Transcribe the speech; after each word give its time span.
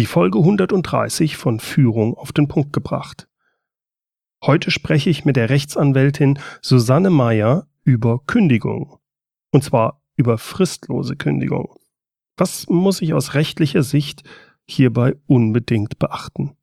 Die 0.00 0.06
Folge 0.06 0.38
130 0.38 1.36
von 1.36 1.60
Führung 1.60 2.14
auf 2.14 2.32
den 2.32 2.48
Punkt 2.48 2.72
gebracht. 2.72 3.28
Heute 4.42 4.70
spreche 4.70 5.10
ich 5.10 5.26
mit 5.26 5.36
der 5.36 5.50
Rechtsanwältin 5.50 6.38
Susanne 6.62 7.10
Meyer 7.10 7.66
über 7.84 8.20
Kündigung. 8.26 8.96
Und 9.50 9.62
zwar 9.62 10.00
über 10.16 10.38
fristlose 10.38 11.16
Kündigung. 11.16 11.76
Was 12.38 12.66
muss 12.70 13.02
ich 13.02 13.12
aus 13.12 13.34
rechtlicher 13.34 13.82
Sicht 13.82 14.22
hierbei 14.66 15.16
unbedingt 15.26 15.98
beachten? 15.98 16.56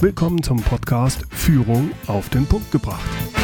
Willkommen 0.00 0.42
zum 0.42 0.60
Podcast 0.60 1.24
Führung 1.30 1.92
auf 2.08 2.30
den 2.30 2.46
Punkt 2.46 2.72
gebracht. 2.72 3.35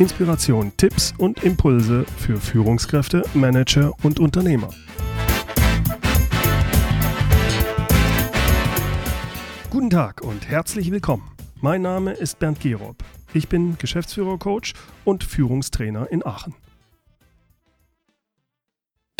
Inspiration, 0.00 0.72
Tipps 0.78 1.12
und 1.18 1.44
Impulse 1.44 2.06
für 2.16 2.38
Führungskräfte, 2.38 3.22
Manager 3.34 3.92
und 4.02 4.18
Unternehmer. 4.18 4.70
Guten 9.68 9.90
Tag 9.90 10.22
und 10.22 10.48
herzlich 10.48 10.90
willkommen. 10.90 11.30
Mein 11.60 11.82
Name 11.82 12.12
ist 12.12 12.38
Bernd 12.38 12.60
Gerob. 12.60 12.96
Ich 13.34 13.50
bin 13.50 13.76
Geschäftsführer-Coach 13.76 14.72
und 15.04 15.22
Führungstrainer 15.22 16.10
in 16.10 16.24
Aachen. 16.24 16.54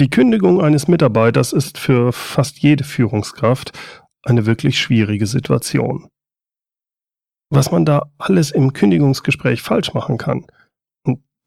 Die 0.01 0.09
Kündigung 0.09 0.62
eines 0.62 0.88
Mitarbeiters 0.88 1.52
ist 1.52 1.76
für 1.76 2.10
fast 2.15 2.60
jede 2.60 2.84
Führungskraft 2.84 3.78
eine 4.23 4.46
wirklich 4.46 4.80
schwierige 4.80 5.26
Situation. 5.26 6.09
Was 7.51 7.70
man 7.70 7.84
da 7.84 8.10
alles 8.16 8.51
im 8.51 8.73
Kündigungsgespräch 8.73 9.60
falsch 9.60 9.92
machen 9.92 10.16
kann– 10.16 10.46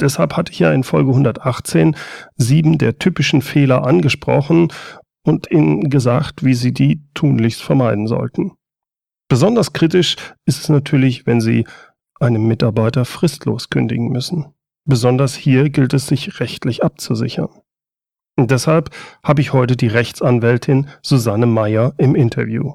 Deshalb 0.03 0.35
hatte 0.35 0.51
ich 0.51 0.59
ja 0.59 0.71
in 0.73 0.83
Folge 0.83 1.11
118 1.11 1.95
sieben 2.35 2.77
der 2.77 2.99
typischen 2.99 3.41
Fehler 3.41 3.87
angesprochen 3.87 4.71
und 5.25 5.49
Ihnen 5.49 5.89
gesagt, 5.89 6.43
wie 6.43 6.53
Sie 6.53 6.73
die 6.73 7.01
tunlichst 7.13 7.63
vermeiden 7.63 8.07
sollten. 8.07 8.51
Besonders 9.29 9.71
kritisch 9.71 10.17
ist 10.45 10.59
es 10.59 10.69
natürlich, 10.69 11.25
wenn 11.25 11.39
Sie 11.39 11.65
einem 12.19 12.45
Mitarbeiter 12.47 13.05
fristlos 13.05 13.69
kündigen 13.69 14.09
müssen. 14.09 14.53
Besonders 14.85 15.35
hier 15.35 15.69
gilt 15.69 15.93
es 15.93 16.07
sich 16.07 16.41
rechtlich 16.41 16.83
abzusichern. 16.83 17.49
Und 18.35 18.51
deshalb 18.51 18.89
habe 19.23 19.41
ich 19.41 19.53
heute 19.53 19.77
die 19.77 19.87
Rechtsanwältin 19.87 20.89
Susanne 21.01 21.45
Meyer 21.45 21.93
im 21.97 22.13
Interview. 22.15 22.73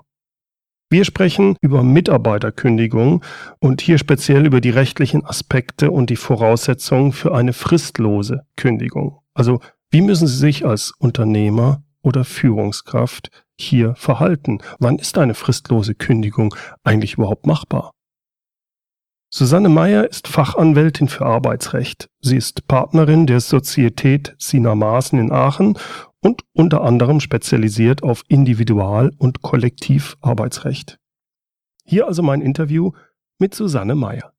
Wir 0.91 1.05
sprechen 1.05 1.57
über 1.61 1.83
Mitarbeiterkündigung 1.83 3.23
und 3.59 3.83
hier 3.83 3.99
speziell 3.99 4.47
über 4.47 4.63
die 4.63 4.71
rechtlichen 4.71 5.23
Aspekte 5.23 5.91
und 5.91 6.09
die 6.09 6.17
Voraussetzungen 6.17 7.13
für 7.13 7.35
eine 7.35 7.53
fristlose 7.53 8.47
Kündigung. 8.57 9.19
Also 9.35 9.61
wie 9.91 10.01
müssen 10.01 10.27
Sie 10.27 10.39
sich 10.39 10.65
als 10.65 10.95
Unternehmer 10.99 11.83
oder 12.01 12.25
Führungskraft 12.25 13.29
hier 13.59 13.95
verhalten? 13.97 14.61
Wann 14.79 14.99
ist 14.99 15.19
eine 15.19 15.35
fristlose 15.35 15.95
Kündigung 15.95 16.55
eigentlich 16.85 17.15
überhaupt 17.15 17.47
machbar? 17.47 17.93
Susanne 19.31 19.69
Meyer 19.69 20.09
ist 20.09 20.27
Fachanwältin 20.27 21.09
für 21.09 21.27
Arbeitsrecht. 21.27 22.09
Sie 22.23 22.39
ist 22.39 22.67
Partnerin 22.67 23.27
der 23.27 23.41
Sozietät 23.41 24.35
Sina 24.39 24.75
Maaßen 24.75 25.19
in 25.19 25.33
Aachen 25.33 25.77
und 26.21 26.43
unter 26.53 26.83
anderem 26.83 27.21
spezialisiert 27.21 28.03
auf 28.03 28.23
Individual- 28.29 29.13
und 29.19 29.43
Kollektivarbeitsrecht. 29.43 30.99
Hier 31.85 32.07
also 32.07 32.23
mein 32.23 32.41
Interview 32.41 32.93
mit 33.39 33.55
Susanne 33.55 33.95
Meyer. 33.95 34.33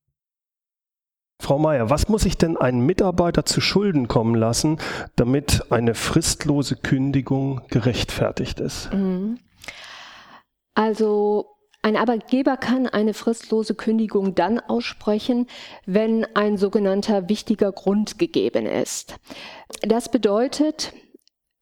Frau 1.42 1.58
Meyer, 1.58 1.90
was 1.90 2.10
muss 2.10 2.24
sich 2.24 2.38
denn 2.38 2.58
ein 2.58 2.82
Mitarbeiter 2.82 3.46
zu 3.46 3.62
Schulden 3.62 4.10
kommen 4.10 4.36
lassen, 4.36 4.78
damit 5.16 5.72
eine 5.72 5.96
fristlose 5.96 6.76
Kündigung 6.76 7.62
gerechtfertigt 7.70 8.60
ist? 8.60 8.92
Mhm. 8.94 9.40
Also 10.74 11.48
ein 11.82 11.96
Arbeitgeber 11.96 12.58
kann 12.58 12.88
eine 12.88 13.14
fristlose 13.14 13.74
Kündigung 13.74 14.36
dann 14.36 14.60
aussprechen, 14.60 15.48
wenn 15.86 16.26
ein 16.36 16.58
sogenannter 16.58 17.30
wichtiger 17.30 17.72
Grund 17.72 18.20
gegeben 18.20 18.66
ist. 18.66 19.16
Das 19.82 20.12
bedeutet, 20.12 20.94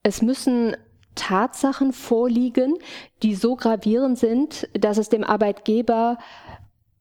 es 0.08 0.22
müssen 0.22 0.76
Tatsachen 1.16 1.94
vorliegen, 1.94 2.76
die 3.24 3.36
so 3.36 3.56
gravierend 3.56 4.18
sind, 4.18 4.68
dass 4.74 4.98
es 4.98 5.10
dem 5.10 5.24
Arbeitgeber 5.24 6.18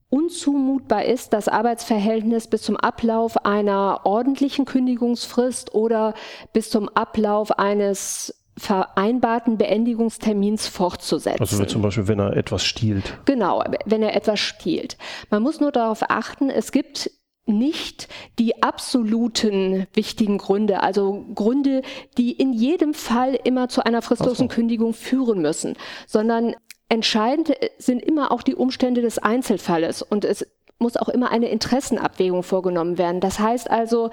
unzumutbar 0.08 1.04
ist, 1.04 1.32
das 1.32 1.48
Arbeitsverhältnis 1.48 2.48
bis 2.48 2.62
zum 2.62 2.76
Ablauf 2.76 3.44
einer 3.44 4.00
ordentlichen 4.04 4.64
Kündigungsfrist 4.64 5.74
oder 5.74 6.14
bis 6.52 6.70
zum 6.70 6.88
Ablauf 6.88 7.58
eines 7.58 8.34
vereinbarten 8.58 9.58
Beendigungstermins 9.58 10.66
fortzusetzen. 10.66 11.40
Also 11.40 11.64
zum 11.66 11.82
Beispiel, 11.82 12.08
wenn 12.08 12.18
er 12.18 12.36
etwas 12.36 12.64
stiehlt. 12.64 13.18
Genau, 13.26 13.62
wenn 13.84 14.02
er 14.02 14.16
etwas 14.16 14.40
stiehlt. 14.40 14.96
Man 15.30 15.42
muss 15.42 15.60
nur 15.60 15.72
darauf 15.72 16.02
achten, 16.08 16.48
es 16.48 16.72
gibt 16.72 17.10
nicht 17.46 18.08
die 18.38 18.62
absoluten 18.62 19.86
wichtigen 19.94 20.38
Gründe, 20.38 20.82
also 20.82 21.24
Gründe, 21.34 21.82
die 22.18 22.32
in 22.32 22.52
jedem 22.52 22.92
Fall 22.92 23.38
immer 23.44 23.68
zu 23.68 23.84
einer 23.84 24.02
fristlosen. 24.02 24.48
Kündigung 24.48 24.92
führen 24.92 25.40
müssen, 25.40 25.76
sondern 26.06 26.54
entscheidend 26.88 27.52
sind 27.78 28.02
immer 28.02 28.32
auch 28.32 28.42
die 28.42 28.54
Umstände 28.54 29.00
des 29.00 29.18
Einzelfalles 29.18 30.02
und 30.02 30.24
es 30.24 30.46
muss 30.78 30.96
auch 30.96 31.08
immer 31.08 31.30
eine 31.30 31.48
Interessenabwägung 31.48 32.42
vorgenommen 32.42 32.98
werden. 32.98 33.20
Das 33.20 33.38
heißt 33.38 33.70
also, 33.70 34.10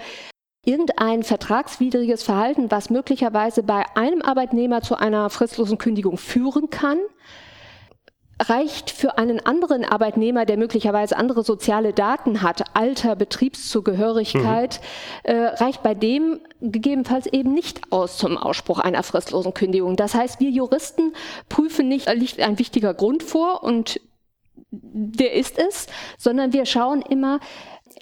irgendein 0.66 1.24
vertragswidriges 1.24 2.24
Verhalten, 2.24 2.72
was 2.72 2.90
möglicherweise 2.90 3.64
bei 3.64 3.84
einem 3.96 4.22
Arbeitnehmer 4.22 4.82
zu 4.82 4.96
einer 4.96 5.30
fristlosen 5.30 5.78
Kündigung 5.78 6.18
führen 6.18 6.70
kann, 6.70 7.00
reicht 8.42 8.90
für 8.90 9.18
einen 9.18 9.46
anderen 9.46 9.86
Arbeitnehmer, 9.86 10.46
der 10.46 10.58
möglicherweise 10.58 11.18
andere 11.18 11.44
soziale 11.44 11.94
Daten 11.94 12.42
hat, 12.42 12.76
Alter, 12.76 13.16
Betriebszugehörigkeit, 13.16 14.82
mhm. 15.24 15.30
äh, 15.32 15.46
reicht 15.48 15.84
bei 15.84 15.94
dem 15.94 16.40
gegebenenfalls 16.62 17.28
eben 17.28 17.54
nicht 17.54 17.82
aus 17.92 18.18
zum 18.18 18.38
Ausspruch 18.38 18.80
einer 18.80 19.04
fristlosen 19.04 19.54
Kündigung. 19.54 19.96
Das 19.96 20.14
heißt, 20.16 20.40
wir 20.40 20.50
Juristen 20.50 21.14
prüfen 21.50 21.88
nicht, 21.88 22.12
liegt 22.14 22.40
ein 22.40 22.60
wichtiger 22.60 22.94
Grund 22.94 23.24
vor 23.24 23.64
und 23.64 24.00
der 24.72 25.34
ist 25.34 25.60
es, 25.60 25.88
sondern 26.18 26.54
wir 26.54 26.66
schauen 26.66 27.02
immer, 27.02 27.40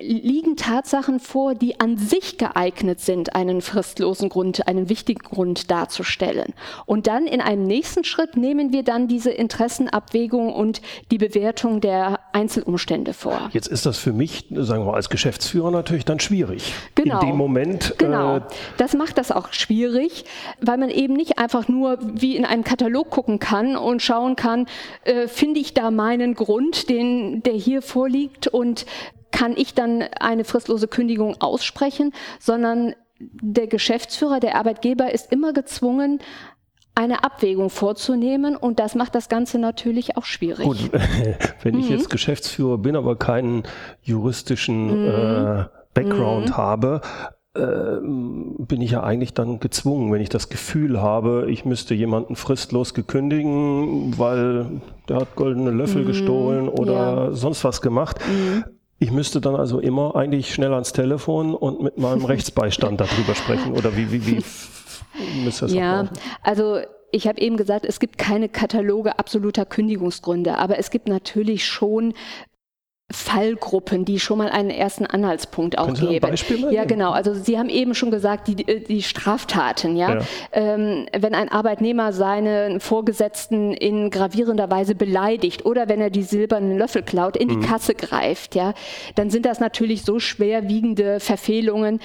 liegen 0.02 0.56
Tatsachen 0.56 1.20
vor, 1.20 1.56
die 1.56 1.80
an 1.80 1.98
sich 1.98 2.38
geeignet 2.38 3.00
sind, 3.00 3.36
einen 3.36 3.62
fristlosen 3.62 4.30
Grund, 4.30 4.68
einen 4.68 4.90
wichtigen 4.90 5.22
Grund 5.22 5.72
darzustellen. 5.72 6.54
Und 6.86 7.08
dann 7.08 7.28
in 7.28 7.42
einem 7.42 7.64
nächsten 7.64 8.04
Schritt 8.04 8.36
nehmen 8.38 8.74
wir 8.74 8.84
dann 8.84 9.08
diese 9.08 9.32
Interessenabwägung 9.32 10.54
und 10.54 10.82
die 11.12 11.18
Bewertung 11.18 11.82
der 11.82 12.20
Einzelumstände 12.34 13.14
vor. 13.14 13.50
Jetzt 13.54 13.68
ist 13.68 13.86
das 13.86 13.98
für 13.98 14.14
mich, 14.14 14.46
sagen 14.50 14.84
wir 14.84 14.92
mal, 14.92 14.96
als 14.96 15.10
Geschäftsführer 15.10 15.72
natürlich 15.72 16.06
dann 16.06 16.20
schwierig. 16.20 16.74
Genau. 16.96 17.20
In 17.22 17.28
dem 17.28 17.38
Moment. 17.38 17.96
Genau. 17.98 18.38
Äh, 18.38 18.42
das 18.78 18.94
macht 18.94 19.18
das 19.18 19.32
auch 19.32 19.54
schwierig, 19.54 20.26
weil 20.60 20.78
man 20.78 20.90
eben 20.90 21.14
nicht 21.14 21.40
einfach 21.40 21.68
nur 21.68 21.98
wie 22.02 22.36
in 22.36 22.46
einen 22.46 22.64
Katalog 22.64 23.10
gucken 23.10 23.40
kann 23.40 23.76
und 23.76 24.02
schauen 24.02 24.36
kann, 24.36 24.68
äh, 25.04 25.28
finde 25.28 25.60
ich 25.60 25.74
da 25.74 25.92
meinen 25.92 26.34
Grund, 26.34 26.90
den, 26.90 27.44
der 27.44 27.54
hier 27.54 27.82
vorliegt 27.82 28.48
und 28.48 28.86
kann 29.32 29.56
ich 29.56 29.74
dann 29.74 30.04
eine 30.20 30.44
fristlose 30.44 30.88
Kündigung 30.88 31.36
aussprechen, 31.40 32.14
sondern 32.40 32.96
der 33.20 33.68
Geschäftsführer, 33.68 34.40
der 34.40 34.56
Arbeitgeber 34.56 35.12
ist 35.12 35.32
immer 35.32 35.54
gezwungen, 35.54 36.20
eine 36.94 37.24
Abwägung 37.24 37.70
vorzunehmen 37.70 38.56
und 38.56 38.80
das 38.80 38.96
macht 38.96 39.16
das 39.16 39.30
Ganze 39.30 39.60
natürlich 39.60 40.18
auch 40.18 40.26
schwierig. 40.26 40.66
Gut, 40.66 40.92
wenn 41.64 41.80
ich 41.80 41.90
mhm. 41.90 41.96
jetzt 41.96 42.10
Geschäftsführer 42.10 42.78
bin, 42.78 42.96
aber 42.96 43.16
keinen 43.16 43.64
juristischen 44.02 45.04
mhm. 45.04 45.08
äh, 45.08 45.66
Background 45.94 46.50
mhm. 46.50 46.58
habe, 46.58 47.02
äh, 47.54 47.62
bin 48.02 48.82
ich 48.82 48.92
ja 48.92 49.04
eigentlich 49.04 49.34
dann 49.34 49.60
gezwungen, 49.60 50.12
wenn 50.12 50.22
ich 50.22 50.30
das 50.30 50.50
Gefühl 50.50 51.02
habe, 51.02 51.48
ich 51.50 51.66
müsste 51.66 51.94
jemanden 51.94 52.36
fristlos 52.36 52.94
gekündigen, 52.94 54.18
weil 54.18 54.82
der 55.08 55.18
hat 55.18 55.36
goldene 55.36 55.72
Löffel 55.72 56.04
mhm. 56.04 56.08
gestohlen 56.08 56.70
oder 56.70 56.94
ja. 56.94 57.32
sonst 57.34 57.64
was 57.64 57.82
gemacht. 57.82 58.20
Ich 59.02 59.10
müsste 59.10 59.42
dann 59.42 59.56
also 59.56 59.80
immer 59.80 60.16
eigentlich 60.16 60.54
schnell 60.54 60.72
ans 60.74 60.94
Telefon 60.94 61.56
und 61.56 61.82
mit 61.82 61.98
meinem 61.98 62.24
Rechtsbeistand 62.24 63.02
darüber 63.02 63.34
sprechen 63.34 63.74
oder 63.74 63.98
wie, 63.98 64.12
wie, 64.12 64.28
wie 64.28 64.36
müsste 65.44 65.66
das 65.66 65.74
Ja, 65.74 66.08
also 66.44 66.82
ich 67.12 67.28
habe 67.28 67.42
eben 67.42 67.58
gesagt, 67.58 67.84
es 67.84 68.00
gibt 68.00 68.20
keine 68.20 68.48
Kataloge 68.48 69.18
absoluter 69.18 69.66
Kündigungsgründe, 69.66 70.56
aber 70.56 70.78
es 70.78 70.92
gibt 70.92 71.08
natürlich 71.08 71.66
schon 71.66 72.14
Fallgruppen, 73.12 74.06
die 74.06 74.20
schon 74.20 74.38
mal 74.38 74.50
einen 74.50 74.70
ersten 74.70 75.06
Anhaltspunkt 75.06 75.78
auch 75.78 75.88
Können 75.88 76.10
geben. 76.10 76.26
Ein 76.26 76.32
Beispiel 76.32 76.60
mal 76.60 76.74
ja, 76.74 76.86
genau. 76.86 77.12
Also 77.12 77.34
Sie 77.34 77.58
haben 77.58 77.70
eben 77.70 77.96
schon 77.96 78.12
gesagt, 78.12 78.48
die, 78.48 78.56
die 78.56 79.02
Straftaten. 79.04 79.96
Ja, 79.96 80.16
ja. 80.16 80.22
Ähm, 80.52 81.06
wenn 81.18 81.36
ein 81.36 81.50
Arbeitnehmer 81.50 82.14
seinen 82.14 82.80
Vorgesetzten 82.80 83.74
in 83.74 84.10
gravierender 84.10 84.70
Weise 84.70 84.96
beleidigt 84.96 85.66
oder 85.66 85.90
wenn 85.90 86.02
er 86.02 86.10
die 86.10 86.24
silbernen 86.24 86.78
Löffel 86.78 87.04
klaut, 87.04 87.38
in 87.38 87.50
die 87.50 87.58
mhm. 87.58 87.64
Kasse 87.64 87.96
greift, 87.96 88.56
ja, 88.56 88.74
dann 89.16 89.30
sind 89.30 89.46
das 89.46 89.60
natürlich 89.60 90.04
so 90.04 90.20
schwerwiegende 90.20 91.20
Verfehlungen, 91.20 92.00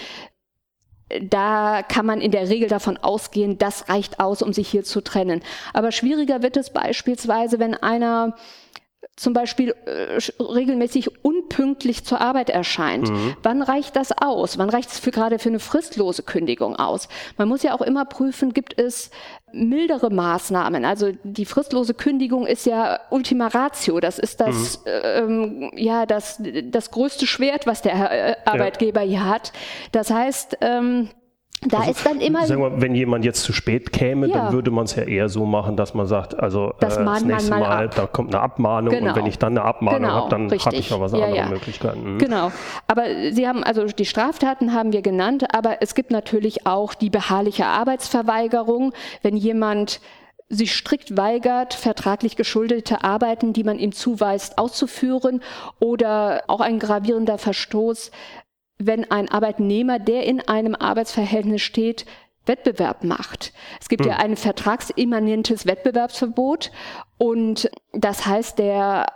da 1.22 1.82
kann 1.82 2.04
man 2.04 2.20
in 2.20 2.32
der 2.32 2.48
Regel 2.48 2.68
davon 2.68 2.96
ausgehen, 2.96 3.58
das 3.58 3.88
reicht 3.88 4.18
aus, 4.18 4.42
um 4.42 4.52
sich 4.52 4.68
hier 4.68 4.82
zu 4.82 5.00
trennen. 5.00 5.40
Aber 5.72 5.92
schwieriger 5.92 6.42
wird 6.42 6.56
es 6.56 6.70
beispielsweise, 6.70 7.58
wenn 7.60 7.74
einer 7.74 8.34
zum 9.16 9.32
Beispiel 9.32 9.74
äh, 9.86 10.18
regelmäßig 10.42 11.24
unpünktlich 11.24 12.04
zur 12.04 12.20
Arbeit 12.20 12.50
erscheint. 12.50 13.08
Mhm. 13.10 13.36
Wann 13.42 13.62
reicht 13.62 13.96
das 13.96 14.12
aus? 14.12 14.58
Wann 14.58 14.68
reicht 14.68 14.90
es 14.90 14.98
für, 14.98 15.10
gerade 15.10 15.38
für 15.38 15.48
eine 15.48 15.58
fristlose 15.58 16.22
Kündigung 16.22 16.76
aus? 16.76 17.08
Man 17.38 17.48
muss 17.48 17.62
ja 17.62 17.74
auch 17.74 17.80
immer 17.80 18.04
prüfen, 18.04 18.52
gibt 18.52 18.78
es 18.78 19.10
mildere 19.52 20.10
Maßnahmen? 20.10 20.84
Also 20.84 21.12
die 21.22 21.46
fristlose 21.46 21.94
Kündigung 21.94 22.46
ist 22.46 22.66
ja 22.66 23.00
Ultima 23.08 23.46
Ratio. 23.46 24.00
Das 24.00 24.18
ist 24.18 24.40
das, 24.40 24.84
mhm. 24.84 24.90
ähm, 25.02 25.70
ja, 25.74 26.04
das, 26.04 26.42
das 26.64 26.90
größte 26.90 27.26
Schwert, 27.26 27.66
was 27.66 27.80
der 27.80 27.94
äh, 27.94 28.36
Arbeitgeber 28.44 29.00
ja. 29.00 29.08
hier 29.08 29.24
hat. 29.24 29.52
Das 29.92 30.10
heißt, 30.10 30.58
ähm, 30.60 31.08
da 31.62 31.78
also, 31.78 31.90
ist 31.90 32.06
dann 32.06 32.20
immer. 32.20 32.46
Sagen 32.46 32.62
wir, 32.62 32.80
wenn 32.80 32.94
jemand 32.94 33.24
jetzt 33.24 33.42
zu 33.42 33.52
spät 33.52 33.92
käme, 33.92 34.28
ja. 34.28 34.34
dann 34.34 34.52
würde 34.52 34.70
man 34.70 34.84
es 34.84 34.94
ja 34.94 35.04
eher 35.04 35.28
so 35.28 35.46
machen, 35.46 35.76
dass 35.76 35.94
man 35.94 36.06
sagt, 36.06 36.38
also 36.38 36.74
das, 36.80 36.96
äh, 36.96 37.04
das 37.04 37.24
nächste 37.24 37.50
Mal, 37.50 37.60
mal 37.60 37.88
da 37.88 38.06
kommt 38.06 38.34
eine 38.34 38.42
Abmahnung 38.42 38.92
genau. 38.92 39.10
und 39.10 39.16
wenn 39.16 39.26
ich 39.26 39.38
dann 39.38 39.56
eine 39.56 39.66
Abmahnung 39.66 40.02
genau, 40.02 40.14
habe, 40.14 40.30
dann 40.30 40.50
habe 40.50 40.76
ich 40.76 40.90
noch 40.90 41.00
was 41.00 41.12
ja, 41.12 41.18
andere 41.18 41.36
ja. 41.36 41.48
Möglichkeiten. 41.48 42.14
Mhm. 42.14 42.18
Genau. 42.18 42.52
Aber 42.86 43.04
Sie 43.32 43.48
haben, 43.48 43.64
also 43.64 43.86
die 43.86 44.04
Straftaten 44.04 44.74
haben 44.74 44.92
wir 44.92 45.02
genannt, 45.02 45.44
aber 45.54 45.78
es 45.80 45.94
gibt 45.94 46.10
natürlich 46.10 46.66
auch 46.66 46.94
die 46.94 47.10
beharrliche 47.10 47.66
Arbeitsverweigerung, 47.66 48.92
wenn 49.22 49.36
jemand 49.36 50.00
sich 50.48 50.74
strikt 50.74 51.16
weigert, 51.16 51.74
vertraglich 51.74 52.36
geschuldete 52.36 53.02
Arbeiten, 53.02 53.52
die 53.52 53.64
man 53.64 53.78
ihm 53.78 53.92
zuweist, 53.92 54.58
auszuführen 54.58 55.42
oder 55.80 56.44
auch 56.46 56.60
ein 56.60 56.78
gravierender 56.78 57.36
Verstoß, 57.38 58.12
wenn 58.78 59.10
ein 59.10 59.28
Arbeitnehmer, 59.28 59.98
der 59.98 60.24
in 60.24 60.40
einem 60.40 60.74
Arbeitsverhältnis 60.74 61.62
steht, 61.62 62.06
Wettbewerb 62.44 63.04
macht. 63.04 63.52
Es 63.80 63.88
gibt 63.88 64.02
hm. 64.02 64.10
ja 64.10 64.16
ein 64.18 64.36
vertragsimmanentes 64.36 65.66
Wettbewerbsverbot 65.66 66.70
und 67.18 67.70
das 67.92 68.26
heißt, 68.26 68.58
der 68.58 69.06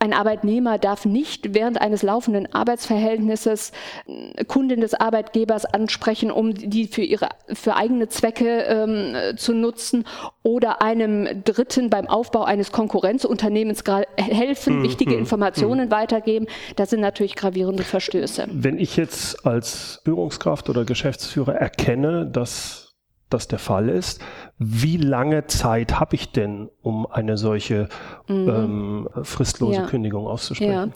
ein 0.00 0.14
Arbeitnehmer 0.14 0.78
darf 0.78 1.04
nicht 1.04 1.54
während 1.54 1.80
eines 1.80 2.02
laufenden 2.02 2.52
Arbeitsverhältnisses 2.52 3.72
äh, 4.06 4.44
Kunden 4.44 4.80
des 4.80 4.94
Arbeitgebers 4.94 5.66
ansprechen, 5.66 6.30
um 6.30 6.54
die 6.54 6.86
für 6.86 7.02
ihre 7.02 7.28
für 7.52 7.76
eigene 7.76 8.08
Zwecke 8.08 8.62
ähm, 8.62 9.36
zu 9.36 9.52
nutzen 9.52 10.04
oder 10.42 10.80
einem 10.80 11.44
Dritten 11.44 11.90
beim 11.90 12.06
Aufbau 12.06 12.44
eines 12.44 12.72
Konkurrenzunternehmens 12.72 13.84
helfen, 14.16 14.78
mhm. 14.78 14.82
wichtige 14.84 15.12
mhm. 15.12 15.20
Informationen 15.20 15.86
mhm. 15.86 15.90
weitergeben. 15.90 16.46
Das 16.76 16.90
sind 16.90 17.00
natürlich 17.00 17.36
gravierende 17.36 17.82
Verstöße. 17.82 18.46
Wenn 18.50 18.78
ich 18.78 18.96
jetzt 18.96 19.44
als 19.46 20.00
Führungskraft 20.04 20.70
oder 20.70 20.86
Geschäftsführer 20.86 21.54
erkenne, 21.56 22.26
dass 22.26 22.89
das 23.30 23.48
der 23.48 23.58
Fall 23.58 23.88
ist, 23.88 24.20
wie 24.58 24.96
lange 24.96 25.46
Zeit 25.46 25.98
habe 25.98 26.16
ich 26.16 26.32
denn, 26.32 26.68
um 26.82 27.06
eine 27.06 27.36
solche 27.36 27.88
mhm. 28.28 28.48
ähm, 28.48 29.08
fristlose 29.22 29.80
ja. 29.80 29.86
Kündigung 29.86 30.26
auszusprechen? 30.26 30.72
Ja. 30.72 30.88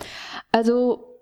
Also 0.52 1.14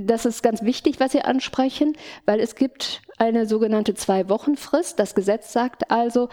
das 0.00 0.24
ist 0.26 0.44
ganz 0.44 0.62
wichtig, 0.62 1.00
was 1.00 1.10
Sie 1.10 1.22
ansprechen, 1.22 1.96
weil 2.24 2.38
es 2.38 2.54
gibt 2.54 3.02
eine 3.18 3.46
sogenannte 3.46 3.94
Zwei-Wochen-Frist. 3.94 4.96
Das 4.96 5.16
Gesetz 5.16 5.52
sagt 5.52 5.90
also, 5.90 6.28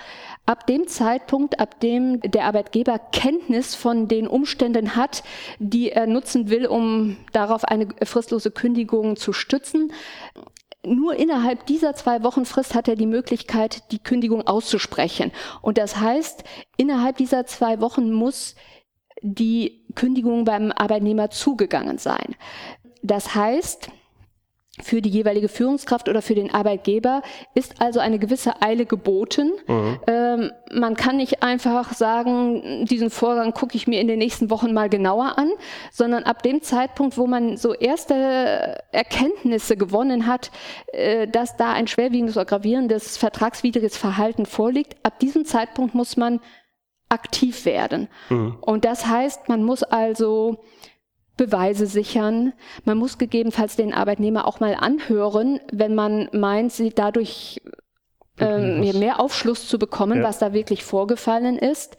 ab 0.45 0.67
dem 0.67 0.87
Zeitpunkt, 0.87 1.59
ab 1.59 1.79
dem 1.79 2.21
der 2.21 2.45
Arbeitgeber 2.45 2.99
Kenntnis 3.11 3.73
von 3.73 4.07
den 4.07 4.27
Umständen 4.27 4.95
hat, 4.95 5.23
die 5.57 5.91
er 5.91 6.05
nutzen 6.05 6.49
will, 6.51 6.67
um 6.67 7.17
darauf 7.31 7.65
eine 7.65 7.87
fristlose 8.03 8.51
Kündigung 8.51 9.15
zu 9.15 9.33
stützen, 9.33 9.91
nur 10.85 11.15
innerhalb 11.15 11.65
dieser 11.65 11.93
zwei 11.95 12.23
Wochen 12.23 12.45
Frist 12.45 12.75
hat 12.75 12.87
er 12.87 12.95
die 12.95 13.05
Möglichkeit, 13.07 13.91
die 13.91 13.99
Kündigung 13.99 14.45
auszusprechen. 14.47 15.31
Und 15.61 15.77
das 15.77 15.99
heißt, 15.99 16.43
innerhalb 16.77 17.17
dieser 17.17 17.45
zwei 17.45 17.81
Wochen 17.81 18.11
muss 18.11 18.55
die 19.21 19.85
Kündigung 19.95 20.45
beim 20.45 20.71
Arbeitnehmer 20.71 21.29
zugegangen 21.29 21.97
sein. 21.97 22.35
Das 23.01 23.35
heißt, 23.35 23.89
für 24.81 25.01
die 25.01 25.09
jeweilige 25.09 25.47
Führungskraft 25.47 26.09
oder 26.09 26.21
für 26.21 26.35
den 26.35 26.53
Arbeitgeber 26.53 27.21
ist 27.53 27.81
also 27.81 27.99
eine 27.99 28.19
gewisse 28.19 28.61
Eile 28.61 28.85
geboten. 28.85 29.53
Mhm. 29.67 29.99
Ähm, 30.07 30.51
man 30.73 30.95
kann 30.95 31.17
nicht 31.17 31.43
einfach 31.43 31.93
sagen, 31.93 32.85
diesen 32.85 33.09
Vorgang 33.09 33.53
gucke 33.53 33.77
ich 33.77 33.87
mir 33.87 34.01
in 34.01 34.07
den 34.07 34.19
nächsten 34.19 34.49
Wochen 34.49 34.73
mal 34.73 34.89
genauer 34.89 35.37
an, 35.37 35.49
sondern 35.91 36.23
ab 36.23 36.43
dem 36.43 36.61
Zeitpunkt, 36.61 37.17
wo 37.17 37.25
man 37.25 37.55
so 37.55 37.73
erste 37.73 38.83
Erkenntnisse 38.91 39.77
gewonnen 39.77 40.27
hat, 40.27 40.51
äh, 40.87 41.27
dass 41.27 41.55
da 41.55 41.71
ein 41.71 41.87
schwerwiegendes 41.87 42.35
oder 42.35 42.45
gravierendes 42.45 43.17
vertragswidriges 43.17 43.95
Verhalten 43.95 44.45
vorliegt, 44.45 44.97
ab 45.03 45.19
diesem 45.19 45.45
Zeitpunkt 45.45 45.95
muss 45.95 46.17
man 46.17 46.41
aktiv 47.07 47.65
werden. 47.65 48.09
Mhm. 48.29 48.57
Und 48.59 48.83
das 48.83 49.05
heißt, 49.05 49.47
man 49.47 49.63
muss 49.63 49.83
also 49.83 50.63
Beweise 51.37 51.85
sichern. 51.85 52.53
Man 52.83 52.97
muss 52.97 53.17
gegebenenfalls 53.17 53.75
den 53.75 53.93
Arbeitnehmer 53.93 54.47
auch 54.47 54.59
mal 54.59 54.75
anhören, 54.75 55.59
wenn 55.71 55.95
man 55.95 56.29
meint, 56.31 56.71
sie 56.71 56.91
dadurch 56.91 57.61
ähm, 58.39 58.81
mehr 58.99 59.19
Aufschluss 59.19 59.67
zu 59.67 59.79
bekommen, 59.79 60.19
ja. 60.19 60.23
was 60.23 60.39
da 60.39 60.53
wirklich 60.53 60.83
vorgefallen 60.83 61.57
ist. 61.57 61.97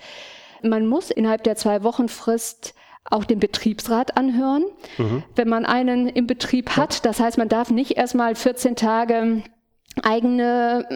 Man 0.63 0.87
muss 0.87 1.11
innerhalb 1.11 1.45
der 1.45 1.57
zwei 1.57 1.83
Wochen 1.83 2.09
Frist 2.09 2.75
auch 3.11 3.25
den 3.25 3.39
Betriebsrat 3.39 4.17
anhören, 4.17 4.65
mhm. 4.99 5.23
wenn 5.35 5.49
man 5.49 5.65
einen 5.65 6.09
im 6.09 6.27
Betrieb 6.27 6.71
hat. 6.71 7.05
Das 7.05 7.21
heißt, 7.21 7.39
man 7.39 7.49
darf 7.49 7.71
nicht 7.71 7.97
erstmal 7.97 8.35
14 8.35 8.75
Tage 8.75 9.43
eigene 10.03 10.87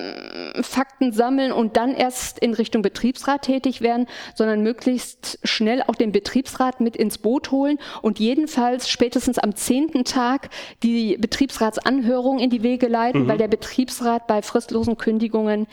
äh, 0.54 0.62
Fakten 0.62 1.12
sammeln 1.12 1.52
und 1.52 1.76
dann 1.76 1.94
erst 1.94 2.38
in 2.38 2.54
Richtung 2.54 2.82
Betriebsrat 2.82 3.42
tätig 3.42 3.80
werden, 3.80 4.06
sondern 4.34 4.62
möglichst 4.62 5.38
schnell 5.42 5.82
auch 5.86 5.94
den 5.94 6.12
Betriebsrat 6.12 6.80
mit 6.80 6.96
ins 6.96 7.18
Boot 7.18 7.50
holen 7.50 7.78
und 8.02 8.18
jedenfalls 8.18 8.88
spätestens 8.88 9.38
am 9.38 9.54
zehnten 9.54 10.04
Tag 10.04 10.50
die 10.82 11.16
Betriebsratsanhörung 11.18 12.38
in 12.38 12.50
die 12.50 12.62
Wege 12.62 12.88
leiten, 12.88 13.24
mhm. 13.24 13.28
weil 13.28 13.38
der 13.38 13.48
Betriebsrat 13.48 14.26
bei 14.26 14.42
fristlosen 14.42 14.96
Kündigungen 14.96 15.66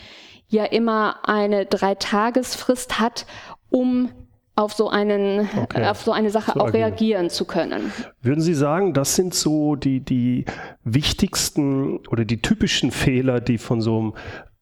ja 0.48 0.64
immer 0.64 1.28
eine 1.28 1.66
Dreitagesfrist 1.66 3.00
hat, 3.00 3.26
um 3.70 4.10
auf 4.58 4.74
so 4.74 4.90
einen, 4.90 5.48
okay. 5.56 5.86
auf 5.86 6.02
so 6.02 6.12
eine 6.12 6.32
Sache 6.32 6.54
so 6.56 6.60
auch 6.60 6.68
agieren. 6.68 6.84
reagieren 6.84 7.30
zu 7.30 7.46
können. 7.46 7.92
Würden 8.22 8.42
Sie 8.42 8.56
sagen, 8.56 8.94
das 8.94 9.16
sind 9.16 9.36
so 9.36 9.76
die, 9.76 10.00
die 10.00 10.46
wichtigsten 10.84 12.00
oder 12.08 12.26
die 12.26 12.42
typischen 12.42 12.90
Fehler, 12.90 13.40
die 13.40 13.60
von 13.60 13.82
so 13.82 14.00
einem 14.00 14.14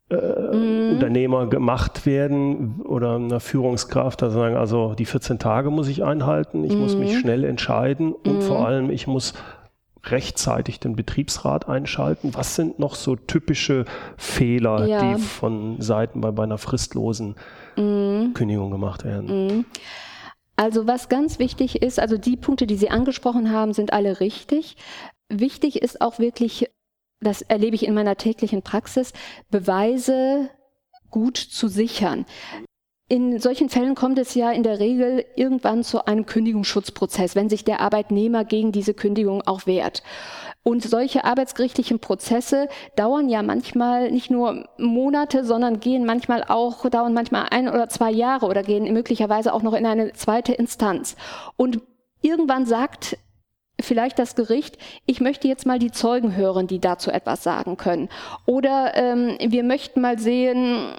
äh, 0.10 0.56
mm. 0.56 0.92
Unternehmer 0.96 1.48
gemacht 1.48 2.06
werden 2.06 2.82
oder 2.82 3.16
einer 3.16 3.40
Führungskraft, 3.40 4.22
da 4.22 4.30
sagen, 4.30 4.58
also 4.58 4.96
die 4.96 5.06
14 5.06 5.40
Tage 5.40 5.70
muss 5.70 5.88
ich 5.88 6.04
einhalten, 6.04 6.66
ich 6.66 6.76
mm. 6.76 6.80
muss 6.80 6.96
mich 6.98 7.14
mhm. 7.14 7.20
schnell 7.20 7.44
entscheiden 7.46 8.12
und 8.12 8.40
mm. 8.40 8.42
vor 8.42 8.68
allem 8.68 8.90
ich 8.90 9.08
muss 9.08 9.34
rechtzeitig 10.04 10.82
den 10.82 10.98
Betriebsrat 10.98 11.70
einschalten. 11.70 12.36
Was 12.36 12.56
sind 12.56 12.80
noch 12.80 12.96
so 12.96 13.16
typische 13.16 13.86
Fehler, 14.18 14.86
ja. 14.86 15.16
die 15.16 15.22
von 15.22 15.82
Seiten 15.82 16.20
bei, 16.20 16.32
bei 16.32 16.44
einer 16.44 16.58
fristlosen 16.58 17.36
mhm. 17.78 18.34
Kündigung 18.34 18.72
gemacht 18.72 19.04
werden. 19.04 19.48
Mhm. 19.48 19.66
Also 20.56 20.88
was 20.88 21.10
ganz 21.10 21.40
wichtig 21.40 21.82
ist, 21.82 22.00
also 22.00 22.18
die 22.18 22.38
Punkte, 22.38 22.66
die 22.66 22.78
Sie 22.78 22.90
angesprochen 22.90 23.52
haben, 23.52 23.74
sind 23.74 23.92
alle 23.92 24.20
richtig. 24.20 24.78
Wichtig 25.30 25.82
ist 25.82 26.02
auch 26.02 26.20
wirklich, 26.20 26.70
das 27.20 27.42
erlebe 27.42 27.76
ich 27.76 27.86
in 27.86 27.94
meiner 27.94 28.16
täglichen 28.16 28.62
Praxis, 28.62 29.12
Beweise 29.50 30.50
gut 31.10 31.38
zu 31.38 31.68
sichern. 31.68 32.26
In 33.08 33.40
solchen 33.40 33.70
Fällen 33.70 33.94
kommt 33.94 34.18
es 34.18 34.34
ja 34.34 34.52
in 34.52 34.64
der 34.64 34.80
Regel 34.80 35.26
irgendwann 35.36 35.84
zu 35.84 36.08
einem 36.08 36.26
Kündigungsschutzprozess, 36.26 37.36
wenn 37.36 37.50
sich 37.50 37.64
der 37.64 37.80
Arbeitnehmer 37.80 38.46
gegen 38.46 38.72
diese 38.72 38.96
Kündigung 38.96 39.44
auch 39.46 39.68
wehrt. 39.68 40.02
Und 40.64 40.84
solche 40.84 41.24
arbeitsgerichtlichen 41.24 42.00
Prozesse 42.00 42.68
dauern 42.96 43.30
ja 43.30 43.44
manchmal 43.44 44.10
nicht 44.10 44.32
nur 44.32 44.68
Monate, 44.80 45.46
sondern 45.46 45.80
gehen 45.80 46.04
manchmal 46.08 46.44
auch, 46.48 46.90
dauern 46.90 47.14
manchmal 47.14 47.46
ein 47.52 47.70
oder 47.70 47.90
zwei 47.90 48.10
Jahre 48.10 48.48
oder 48.48 48.64
gehen 48.64 48.92
möglicherweise 48.92 49.54
auch 49.54 49.62
noch 49.62 49.74
in 49.74 49.86
eine 49.86 50.14
zweite 50.14 50.54
Instanz. 50.54 51.16
Und 51.58 51.82
irgendwann 52.24 52.66
sagt 52.66 53.20
vielleicht 53.80 54.18
das 54.18 54.36
Gericht, 54.36 54.80
ich 55.06 55.22
möchte 55.22 55.48
jetzt 55.48 55.68
mal 55.68 55.78
die 55.78 55.92
Zeugen 55.92 56.36
hören, 56.36 56.66
die 56.66 56.80
dazu 56.80 57.12
etwas 57.12 57.44
sagen 57.44 57.78
können. 57.78 58.10
Oder 58.48 58.96
ähm, 58.96 59.38
wir 59.40 59.64
möchten 59.64 60.02
mal 60.02 60.18
sehen, 60.18 60.96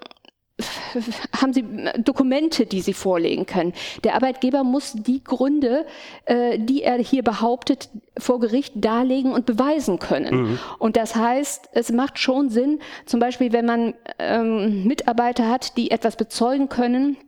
haben 1.41 1.53
Sie 1.53 1.65
Dokumente, 1.99 2.67
die 2.67 2.81
Sie 2.81 2.95
vorlegen 2.95 3.47
können. 3.47 3.75
Der 4.05 4.15
Arbeitgeber 4.15 4.65
muss 4.65 4.95
die 4.95 5.23
Gründe, 5.23 5.87
äh, 6.25 6.59
die 6.59 6.83
er 6.83 6.97
hier 6.99 7.23
behauptet, 7.23 7.91
vor 8.17 8.41
Gericht 8.41 8.73
darlegen 8.77 9.33
und 9.33 9.45
beweisen 9.45 9.99
können. 9.99 10.35
Mhm. 10.35 10.59
Und 10.79 10.97
das 10.97 11.15
heißt, 11.15 11.71
es 11.73 11.93
macht 11.93 12.19
schon 12.19 12.49
Sinn, 12.49 12.81
zum 13.05 13.21
Beispiel, 13.21 13.53
wenn 13.53 13.67
man 13.67 13.95
ähm, 14.19 14.85
Mitarbeiter 14.85 15.49
hat, 15.49 15.77
die 15.77 15.91
etwas 15.91 16.17
bezeugen 16.17 16.69
können, 16.69 17.19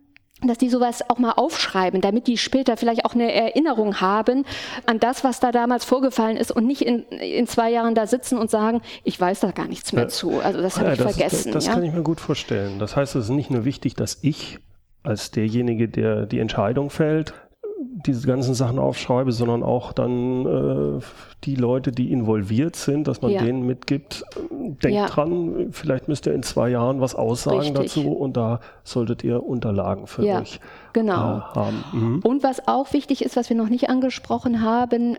dass 0.43 0.59
die 0.59 0.69
sowas 0.69 1.09
auch 1.09 1.19
mal 1.19 1.33
aufschreiben, 1.33 2.01
damit 2.01 2.27
die 2.27 2.39
später 2.39 2.77
vielleicht 2.77 3.05
auch 3.05 3.15
eine 3.15 3.33
Erinnerung 3.33 4.01
haben 4.01 4.45
an 4.87 5.01
das, 5.01 5.25
was 5.25 5.41
da 5.41 5.51
damals 5.51 5.85
vorgefallen 5.85 6.37
ist 6.37 6.53
und 6.53 6.67
nicht 6.67 6.83
in, 6.83 7.03
in 7.05 7.47
zwei 7.47 7.71
Jahren 7.71 7.95
da 7.95 8.07
sitzen 8.07 8.39
und 8.39 8.51
sagen, 8.51 8.81
ich 9.05 9.21
weiß 9.21 9.41
da 9.41 9.51
gar 9.51 9.67
nichts 9.67 9.93
mehr 9.93 10.09
zu. 10.09 10.41
Also 10.41 10.61
das 10.61 10.77
habe 10.77 10.89
ja, 10.89 10.93
ich 10.93 10.99
das, 11.01 11.17
vergessen. 11.17 11.53
Das, 11.53 11.65
das 11.65 11.67
ja? 11.67 11.75
kann 11.75 11.85
ich 11.85 11.93
mir 11.93 12.03
gut 12.03 12.21
vorstellen. 12.21 12.79
Das 12.79 12.95
heißt, 12.97 13.17
es 13.17 13.25
ist 13.25 13.31
nicht 13.31 13.51
nur 13.51 13.65
wichtig, 13.65 13.95
dass 13.95 14.19
ich 14.23 14.59
als 15.03 15.31
derjenige, 15.31 15.89
der 15.89 16.27
die 16.27 16.39
Entscheidung 16.39 16.91
fällt, 16.91 17.35
diese 17.79 18.27
ganzen 18.27 18.55
Sachen 18.55 18.79
aufschreibe, 18.79 19.33
sondern 19.33 19.63
auch 19.63 19.93
dann 19.93 20.99
äh, 20.99 21.01
die 21.45 21.55
Leute, 21.55 21.93
die 21.93 22.11
involviert 22.11 22.77
sind, 22.77 23.07
dass 23.07 23.23
man 23.23 23.31
ja. 23.31 23.43
denen 23.43 23.67
mitgibt, 23.67 24.25
denkt 24.51 24.85
ja. 24.85 25.07
dran, 25.07 25.69
vielleicht 25.71 26.09
müsst 26.09 26.27
ihr 26.27 26.35
in 26.35 26.43
zwei 26.43 26.71
Jahren 26.71 27.01
was 27.01 27.15
aussagen 27.15 27.61
Richtig. 27.61 27.95
dazu 27.95 28.13
und 28.13 28.37
da 28.37 28.61
solltet 28.83 29.23
ihr 29.23 29.45
Unterlagen 29.45 30.07
für 30.07 30.25
ja, 30.25 30.41
euch 30.41 30.61
genau. 30.93 31.39
äh, 31.39 31.41
haben. 31.41 31.85
Mhm. 31.93 32.21
Und 32.25 32.43
was 32.43 32.67
auch 32.67 32.93
wichtig 32.93 33.25
ist, 33.25 33.37
was 33.37 33.49
wir 33.49 33.57
noch 33.57 33.69
nicht 33.69 33.89
angesprochen 33.89 34.63
haben, 34.63 35.19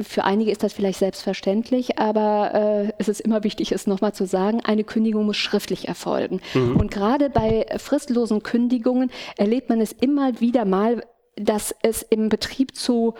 für 0.00 0.24
einige 0.24 0.50
ist 0.50 0.62
das 0.62 0.72
vielleicht 0.72 0.98
selbstverständlich, 0.98 1.98
aber 1.98 2.54
äh, 2.54 2.92
es 2.98 3.08
ist 3.08 3.20
immer 3.20 3.44
wichtig, 3.44 3.72
es 3.72 3.86
nochmal 3.86 4.12
zu 4.12 4.26
sagen, 4.26 4.60
eine 4.64 4.84
Kündigung 4.84 5.26
muss 5.26 5.36
schriftlich 5.36 5.88
erfolgen. 5.88 6.40
Mhm. 6.54 6.76
Und 6.76 6.90
gerade 6.90 7.30
bei 7.30 7.66
fristlosen 7.76 8.42
Kündigungen 8.42 9.10
erlebt 9.36 9.68
man 9.68 9.80
es 9.80 9.92
immer 9.92 10.40
wieder 10.40 10.64
mal, 10.64 11.02
dass 11.36 11.74
es 11.82 12.02
im 12.02 12.28
Betrieb 12.28 12.76
zu 12.76 13.14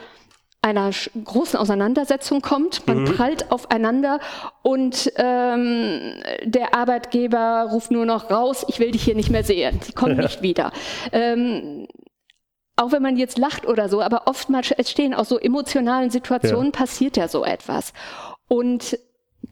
einer 0.63 0.91
großen 1.25 1.59
Auseinandersetzung 1.59 2.41
kommt. 2.41 2.87
Man 2.87 3.01
mhm. 3.01 3.05
prallt 3.17 3.51
aufeinander 3.51 4.21
und 4.63 5.13
ähm, 5.17 6.15
der 6.45 6.75
Arbeitgeber 6.75 7.69
ruft 7.73 7.91
nur 7.91 8.07
noch 8.07 8.31
raus, 8.31 8.65
ich 8.69 8.79
will 8.79 8.93
dich 8.93 9.03
hier 9.03 9.17
nicht 9.17 9.31
mehr 9.31 9.43
sehen. 9.43 9.81
Sie 9.83 9.93
kommen 9.93 10.17
ja. 10.17 10.23
nicht 10.25 10.41
wieder. 10.41 10.73
Ähm, 11.11 11.89
auch 12.77 12.93
wenn 12.93 13.03
man 13.03 13.17
jetzt 13.17 13.39
lacht 13.39 13.67
oder 13.67 13.89
so, 13.89 14.01
aber 14.01 14.23
oftmals 14.27 14.71
entstehen 14.71 15.15
aus 15.15 15.29
so 15.29 15.39
emotionalen 15.39 16.11
Situationen 16.11 16.67
ja. 16.67 16.79
passiert 16.79 17.17
ja 17.17 17.29
so 17.29 17.45
etwas. 17.45 17.93
Und 18.49 18.99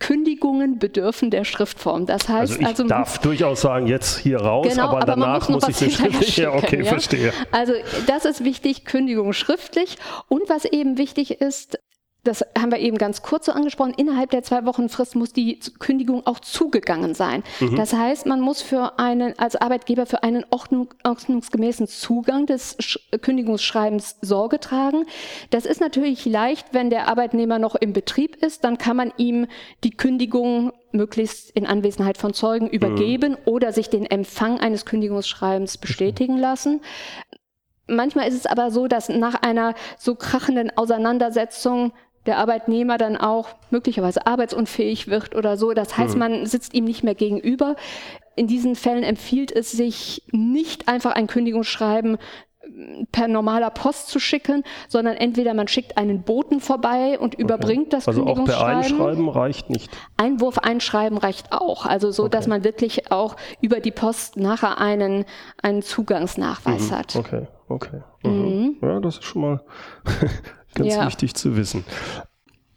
Kündigungen 0.01 0.79
bedürfen 0.79 1.31
der 1.31 1.45
Schriftform. 1.45 2.07
Das 2.07 2.29
heißt, 2.29 2.53
also 2.53 2.61
ich 2.61 2.67
also, 2.67 2.85
darf 2.85 3.19
durchaus 3.19 3.61
sagen, 3.61 3.87
jetzt 3.87 4.19
hier 4.19 4.41
raus, 4.41 4.67
genau, 4.69 4.89
aber, 4.89 4.97
aber 4.97 5.07
danach 5.07 5.49
muss, 5.49 5.69
muss 5.69 5.81
ich 5.81 5.95
schriftlich. 5.95 6.37
Ja, 6.41 6.55
okay, 6.55 6.83
ja? 6.83 6.85
verstehe. 6.87 7.33
Also 7.53 7.75
das 8.07 8.25
ist 8.25 8.43
wichtig, 8.45 8.85
Kündigung 8.87 9.33
schriftlich. 9.33 9.99
Und 10.29 10.49
was 10.49 10.65
eben 10.65 10.97
wichtig 10.97 11.41
ist, 11.41 11.79
das 12.25 12.45
haben 12.59 12.71
wir 12.71 12.79
eben 12.79 12.99
ganz 12.99 13.23
kurz 13.23 13.47
so 13.47 13.53
angesprochen, 13.53 13.95
innerhalb 13.97 14.31
der 14.31 14.43
zwei 14.43 14.67
Wochen 14.67 14.89
Frist 14.89 15.17
muss 15.17 15.33
die 15.33 15.59
Kündigung 15.79 16.27
auch 16.27 16.41
zugegangen 16.41 17.15
sein. 17.15 17.43
Mhm. 17.61 17.77
Das 17.77 17.93
heißt, 17.93 18.27
man 18.27 18.41
muss 18.41 18.61
für 18.61 18.99
einen, 18.99 19.39
als 19.39 19.57
Arbeitgeber 19.57 20.07
für 20.07 20.23
einen 20.23 20.45
ordnung, 20.51 20.89
ordnungsgemäßen 21.05 21.87
Zugang 21.87 22.47
des 22.47 22.77
Sch 22.79 22.99
Kündigungsschreibens 23.23 24.17
Sorge 24.21 24.61
tragen. 24.61 25.07
Das 25.51 25.65
ist 25.65 25.81
natürlich 25.81 26.27
leicht, 26.27 26.69
wenn 26.73 26.91
der 26.91 27.09
Arbeitnehmer 27.09 27.59
noch 27.59 27.75
im 27.75 27.93
Betrieb 27.93 28.37
ist, 28.37 28.65
dann 28.65 28.79
kann 28.79 28.97
man 28.97 29.13
ihm 29.17 29.47
die 29.83 29.91
Kündigung 29.91 30.73
möglichst 30.93 31.51
in 31.51 31.67
Anwesenheit 31.67 32.19
von 32.19 32.35
Zeugen 32.35 32.67
mhm. 32.67 32.73
übergeben 32.73 33.33
mhm. 33.33 33.39
oder 33.47 33.73
sich 33.73 33.89
den 33.89 34.05
Empfang 34.05 34.61
eines 34.61 34.85
Kündigungsschreibens 34.85 35.79
bestätigen 35.79 36.37
lassen. 36.37 36.81
Manchmal 37.87 38.29
ist 38.29 38.35
es 38.35 38.47
aber 38.47 38.71
so, 38.71 38.87
dass 38.87 39.09
nach 39.09 39.43
einer 39.43 39.75
so 39.99 40.15
krachenden 40.15 40.71
Auseinandersetzung 40.77 41.93
der 42.27 42.39
Arbeitnehmer 42.39 42.99
dann 42.99 43.17
auch 43.17 43.49
möglicherweise 43.71 44.27
arbeitsunfähig 44.27 45.09
wird 45.09 45.35
oder 45.35 45.57
so. 45.57 45.73
Das 45.73 45.97
heißt, 45.97 46.15
mhm. 46.15 46.19
man 46.19 46.47
sitzt 46.47 46.75
ihm 46.75 46.85
nicht 46.85 47.03
mehr 47.03 47.15
gegenüber. 47.15 47.77
In 48.37 48.47
diesen 48.47 48.77
Fällen 48.77 49.03
empfiehlt 49.03 49.53
es 49.53 49.73
sich 49.73 50.23
nicht 50.31 50.89
einfach 50.89 51.13
ein 51.13 51.27
Kündigungsschreiben 51.27 52.17
äh, 52.17 53.05
per 53.11 53.27
normaler 53.27 53.71
Post 53.71 54.09
zu 54.09 54.21
schicken, 54.21 54.65
sondern 54.89 55.17
entweder 55.17 55.55
man 55.55 55.67
schickt 55.67 55.97
einen 55.97 56.23
Boten 56.23 56.61
vorbei 56.61 57.19
und 57.19 57.35
okay. 57.35 57.43
überbringt 57.43 57.93
das 57.95 58.07
also 58.07 58.23
Kündigungsschreiben. 58.23 58.77
Also 58.77 58.95
auch 58.95 58.99
per 58.99 59.07
Einschreiben 59.07 59.29
reicht 59.31 59.71
nicht? 59.71 59.91
Einwurf 60.19 60.59
einschreiben 60.59 61.17
reicht 61.17 61.53
auch. 61.53 61.87
Also 61.87 62.11
so, 62.11 62.25
okay. 62.25 62.33
dass 62.33 62.47
man 62.47 62.65
wirklich 62.65 63.11
auch 63.11 63.37
über 63.63 63.81
die 63.81 63.93
Post 63.93 64.37
nachher 64.37 64.79
einen, 64.79 65.25
einen 65.63 65.81
Zugangsnachweis 65.81 66.91
mhm. 66.91 66.95
hat. 66.95 67.17
Okay, 67.17 67.47
okay. 67.69 68.03
Mhm. 68.23 68.31
mhm. 68.31 68.77
Ja, 68.83 69.01
das 69.01 69.17
ist 69.17 69.25
schon 69.25 69.43
mal 69.43 69.65
Ganz 70.75 70.95
ja. 70.95 71.07
wichtig 71.07 71.35
zu 71.35 71.57
wissen. 71.57 71.85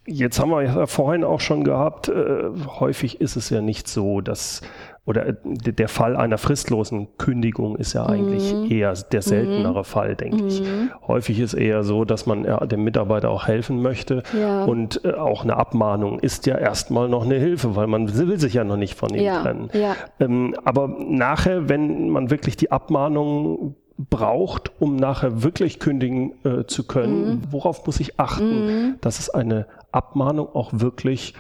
Jetzt 0.06 0.40
haben 0.40 0.50
wir 0.50 0.64
ja 0.64 0.86
vorhin 0.86 1.24
auch 1.24 1.40
schon 1.40 1.64
gehabt, 1.64 2.10
äh, 2.10 2.50
häufig 2.80 3.22
ist 3.22 3.38
es 3.38 3.50
ja 3.50 3.62
nicht 3.62 3.88
so, 3.88 4.20
dass 4.20 4.62
oder 5.06 5.28
äh, 5.28 5.34
der 5.44 5.88
Fall 5.88 6.16
einer 6.16 6.38
fristlosen 6.38 7.08
Kündigung 7.18 7.76
ist 7.76 7.94
ja 7.94 8.06
eigentlich 8.06 8.54
mhm. 8.54 8.72
eher 8.72 8.94
der 8.94 9.22
seltenere 9.22 9.80
mhm. 9.80 9.84
Fall, 9.84 10.16
denke 10.16 10.44
mhm. 10.44 10.48
ich. 10.48 10.64
Häufig 11.08 11.40
ist 11.40 11.54
eher 11.54 11.84
so, 11.84 12.06
dass 12.06 12.26
man 12.26 12.44
dem 12.68 12.84
Mitarbeiter 12.84 13.30
auch 13.30 13.48
helfen 13.48 13.82
möchte 13.82 14.24
ja. 14.38 14.64
und 14.64 15.04
äh, 15.04 15.14
auch 15.14 15.44
eine 15.44 15.58
Abmahnung 15.58 16.20
ist 16.20 16.46
ja 16.46 16.58
erstmal 16.58 17.10
noch 17.10 17.24
eine 17.24 17.36
Hilfe, 17.36 17.76
weil 17.76 17.88
man 17.88 18.18
will 18.18 18.40
sich 18.40 18.54
ja 18.54 18.64
noch 18.64 18.78
nicht 18.78 18.96
von 18.96 19.14
ihm 19.14 19.24
ja. 19.24 19.42
trennen. 19.42 19.70
Ja. 19.74 19.96
Ähm, 20.20 20.56
aber 20.64 20.88
nachher, 20.88 21.70
wenn 21.70 22.10
man 22.10 22.30
wirklich 22.30 22.56
die 22.56 22.72
Abmahnung 22.72 23.76
braucht, 23.98 24.72
um 24.82 24.96
nachher 24.96 25.44
wirklich 25.44 25.80
kündigen 25.80 26.34
äh, 26.44 26.66
zu 26.66 26.86
können. 26.86 27.26
Mhm. 27.26 27.42
Worauf 27.52 27.86
muss 27.86 28.00
ich 28.00 28.20
achten, 28.20 28.66
mhm. 28.66 28.96
dass 29.02 29.20
es 29.20 29.30
eine 29.30 29.68
Abmahnung 29.92 30.48
auch 30.54 30.72
wirklich 30.74 31.36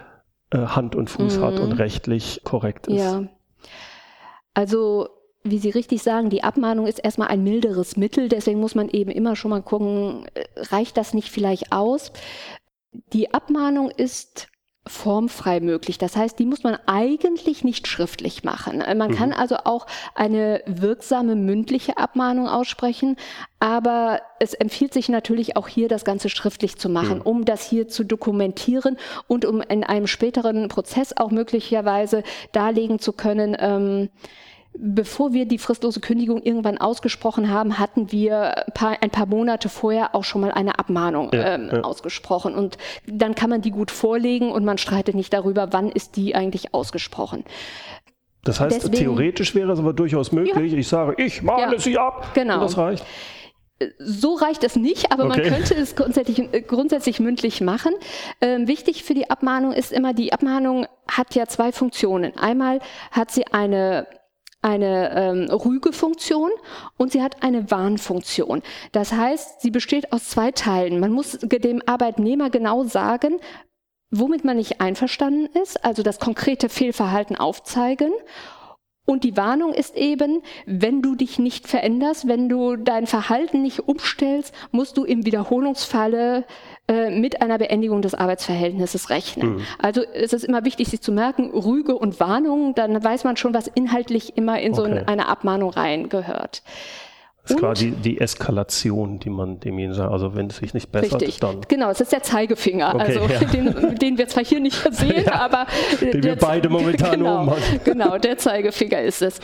äh, 0.51 0.57
Hand 0.57 0.95
und 0.95 1.09
Fuß 1.09 1.37
mhm. 1.37 1.41
hat 1.41 1.59
und 1.59 1.73
rechtlich 1.73 2.41
korrekt 2.43 2.87
ist? 2.87 2.97
Ja. 2.97 3.23
Also 4.53 5.09
wie 5.43 5.57
Sie 5.57 5.71
richtig 5.71 6.01
sagen, 6.01 6.29
die 6.29 6.43
Abmahnung 6.43 6.87
ist 6.87 6.99
erstmal 7.03 7.27
ein 7.27 7.43
milderes 7.43 7.97
Mittel, 7.97 8.29
deswegen 8.29 8.59
muss 8.59 8.75
man 8.75 8.87
eben 8.89 9.11
immer 9.11 9.35
schon 9.35 9.51
mal 9.51 9.61
gucken, 9.61 10.25
äh, 10.33 10.45
reicht 10.57 10.95
das 10.95 11.13
nicht 11.13 11.29
vielleicht 11.29 11.71
aus? 11.71 12.13
Die 13.11 13.33
Abmahnung 13.33 13.89
ist 13.89 14.47
formfrei 14.85 15.61
möglich. 15.61 15.97
Das 15.97 16.17
heißt, 16.17 16.37
die 16.37 16.45
muss 16.45 16.63
man 16.63 16.77
eigentlich 16.87 17.63
nicht 17.63 17.87
schriftlich 17.87 18.43
machen. 18.43 18.81
Äh, 18.81 18.95
man 18.95 19.11
mhm. 19.11 19.15
kann 19.15 19.33
also 19.33 19.57
auch 19.63 19.87
eine 20.13 20.61
wirksame 20.65 21.35
mündliche 21.35 21.97
Abmahnung 21.97 22.47
aussprechen, 22.47 23.15
aber 23.59 24.21
es 24.39 24.53
empfiehlt 24.53 24.93
sich 24.93 25.07
natürlich 25.07 25.55
auch 25.55 25.69
hier, 25.69 25.87
das 25.87 26.03
Ganze 26.03 26.27
schriftlich 26.27 26.77
zu 26.77 26.89
machen, 26.89 27.19
mhm. 27.19 27.23
um 27.23 27.45
das 27.45 27.63
hier 27.63 27.87
zu 27.87 28.03
dokumentieren 28.03 28.97
und 29.27 29.45
um 29.45 29.61
in 29.61 29.85
einem 29.85 30.07
späteren 30.07 30.67
Prozess 30.67 31.15
auch 31.15 31.31
möglicherweise 31.31 32.23
darlegen 32.51 32.99
zu 32.99 33.13
können, 33.13 33.55
ähm, 33.57 34.09
Bevor 34.75 35.33
wir 35.33 35.45
die 35.45 35.59
fristlose 35.59 35.99
Kündigung 35.99 36.41
irgendwann 36.41 36.79
ausgesprochen 36.79 37.51
haben, 37.51 37.77
hatten 37.77 38.11
wir 38.11 38.67
ein 38.67 38.73
paar, 38.73 38.97
ein 39.01 39.11
paar 39.11 39.27
Monate 39.27 39.69
vorher 39.69 40.15
auch 40.15 40.23
schon 40.23 40.41
mal 40.41 40.51
eine 40.51 40.79
Abmahnung 40.79 41.29
ja, 41.31 41.55
ähm, 41.55 41.69
ja. 41.71 41.81
ausgesprochen. 41.81 42.55
Und 42.55 42.77
dann 43.05 43.35
kann 43.35 43.51
man 43.51 43.61
die 43.61 43.71
gut 43.71 43.91
vorlegen 43.91 44.51
und 44.51 44.65
man 44.65 44.79
streitet 44.79 45.13
nicht 45.15 45.31
darüber, 45.31 45.67
wann 45.71 45.89
ist 45.89 46.15
die 46.15 46.33
eigentlich 46.33 46.73
ausgesprochen. 46.73 47.43
Das 48.43 48.59
heißt, 48.59 48.75
Deswegen, 48.75 48.97
theoretisch 48.97 49.55
wäre 49.55 49.71
es 49.71 49.79
aber 49.79 49.93
durchaus 49.93 50.31
möglich. 50.31 50.71
Ja. 50.71 50.77
Ich 50.77 50.87
sage, 50.87 51.15
ich 51.17 51.43
mahne 51.43 51.79
sie 51.79 51.97
ab. 51.97 52.31
Genau. 52.33 52.55
Und 52.55 52.63
das 52.63 52.77
reicht. 52.77 53.05
So 53.99 54.35
reicht 54.35 54.63
es 54.63 54.75
nicht, 54.75 55.11
aber 55.11 55.25
okay. 55.25 55.41
man 55.41 55.53
könnte 55.53 55.75
es 55.75 55.95
grundsätzlich, 55.95 56.67
grundsätzlich 56.67 57.19
mündlich 57.19 57.61
machen. 57.61 57.93
Ähm, 58.41 58.67
wichtig 58.67 59.03
für 59.03 59.13
die 59.13 59.29
Abmahnung 59.29 59.73
ist 59.73 59.91
immer, 59.91 60.13
die 60.13 60.33
Abmahnung 60.33 60.87
hat 61.07 61.35
ja 61.35 61.47
zwei 61.47 61.71
Funktionen. 61.71 62.37
Einmal 62.37 62.79
hat 63.11 63.31
sie 63.31 63.45
eine 63.47 64.07
eine 64.63 65.11
ähm, 65.15 65.49
Rügefunktion 65.49 66.51
und 66.97 67.11
sie 67.11 67.21
hat 67.21 67.43
eine 67.43 67.69
Warnfunktion. 67.69 68.63
Das 68.91 69.11
heißt, 69.11 69.61
sie 69.61 69.71
besteht 69.71 70.11
aus 70.11 70.29
zwei 70.29 70.51
Teilen. 70.51 70.99
Man 70.99 71.11
muss 71.11 71.37
dem 71.41 71.81
Arbeitnehmer 71.85 72.49
genau 72.49 72.83
sagen, 72.83 73.39
womit 74.09 74.45
man 74.45 74.57
nicht 74.57 74.79
einverstanden 74.79 75.47
ist, 75.61 75.83
also 75.83 76.03
das 76.03 76.19
konkrete 76.19 76.69
Fehlverhalten 76.69 77.35
aufzeigen 77.35 78.11
und 79.05 79.25
die 79.25 79.35
Warnung 79.35 79.73
ist 79.73 79.97
eben, 79.97 80.41
wenn 80.65 81.01
du 81.01 81.15
dich 81.15 81.37
nicht 81.37 81.67
veränderst, 81.67 82.27
wenn 82.27 82.47
du 82.47 82.77
dein 82.77 83.05
Verhalten 83.05 83.61
nicht 83.61 83.81
umstellst, 83.81 84.53
musst 84.71 84.97
du 84.97 85.03
im 85.03 85.25
Wiederholungsfalle 85.25 86.45
äh, 86.87 87.09
mit 87.09 87.41
einer 87.41 87.57
Beendigung 87.57 88.01
des 88.01 88.15
Arbeitsverhältnisses 88.15 89.09
rechnen. 89.09 89.55
Mhm. 89.55 89.61
Also 89.77 90.03
es 90.13 90.31
ist 90.31 90.45
immer 90.45 90.63
wichtig, 90.63 90.87
sich 90.87 91.01
zu 91.01 91.11
merken, 91.11 91.51
Rüge 91.51 91.97
und 91.97 92.21
Warnung, 92.21 92.75
dann 92.75 93.03
weiß 93.03 93.25
man 93.25 93.35
schon, 93.35 93.53
was 93.53 93.67
inhaltlich 93.67 94.37
immer 94.37 94.61
in 94.61 94.73
okay. 94.73 95.01
so 95.01 95.05
eine 95.05 95.27
Abmahnung 95.27 95.71
reingehört. 95.71 96.63
Das 97.43 97.51
ist 97.51 97.59
quasi 97.59 97.91
die 97.91 98.21
Eskalation, 98.21 99.19
die 99.19 99.29
man 99.29 99.59
demjenigen 99.59 99.93
sagt. 99.93 100.11
Also 100.13 100.33
wenn 100.33 100.47
es 100.47 100.57
sich 100.57 100.73
nicht 100.73 100.93
bessert, 100.93 101.21
richtig. 101.21 101.41
dann. 101.41 101.59
Genau, 101.67 101.89
es 101.89 101.99
ist 101.99 102.13
der 102.13 102.23
Zeigefinger. 102.23 102.95
Okay, 102.95 103.03
also 103.03 103.19
ja. 103.33 103.39
den, 103.41 103.95
den, 103.95 104.17
wir 104.17 104.29
zwar 104.29 104.45
hier 104.45 104.61
nicht 104.61 104.81
sehen, 104.93 105.23
ja, 105.25 105.41
aber 105.41 105.67
den 105.99 106.23
wir 106.23 106.37
beide 106.37 106.69
momentan 106.69 107.11
genau, 107.19 107.41
oben 107.41 107.51
haben. 107.51 107.61
Genau, 107.83 108.17
der 108.17 108.37
Zeigefinger 108.37 109.01
ist 109.01 109.21
es. 109.21 109.41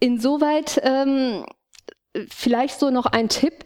Insoweit 0.00 0.80
ähm, 0.82 1.46
vielleicht 2.28 2.80
so 2.80 2.90
noch 2.90 3.06
ein 3.06 3.28
Tipp, 3.28 3.64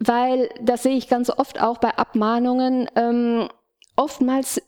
weil 0.00 0.48
das 0.60 0.82
sehe 0.82 0.96
ich 0.96 1.08
ganz 1.08 1.30
oft 1.30 1.62
auch 1.62 1.78
bei 1.78 1.96
Abmahnungen. 1.96 2.88
Ähm, 2.96 3.48
oftmals 3.94 4.60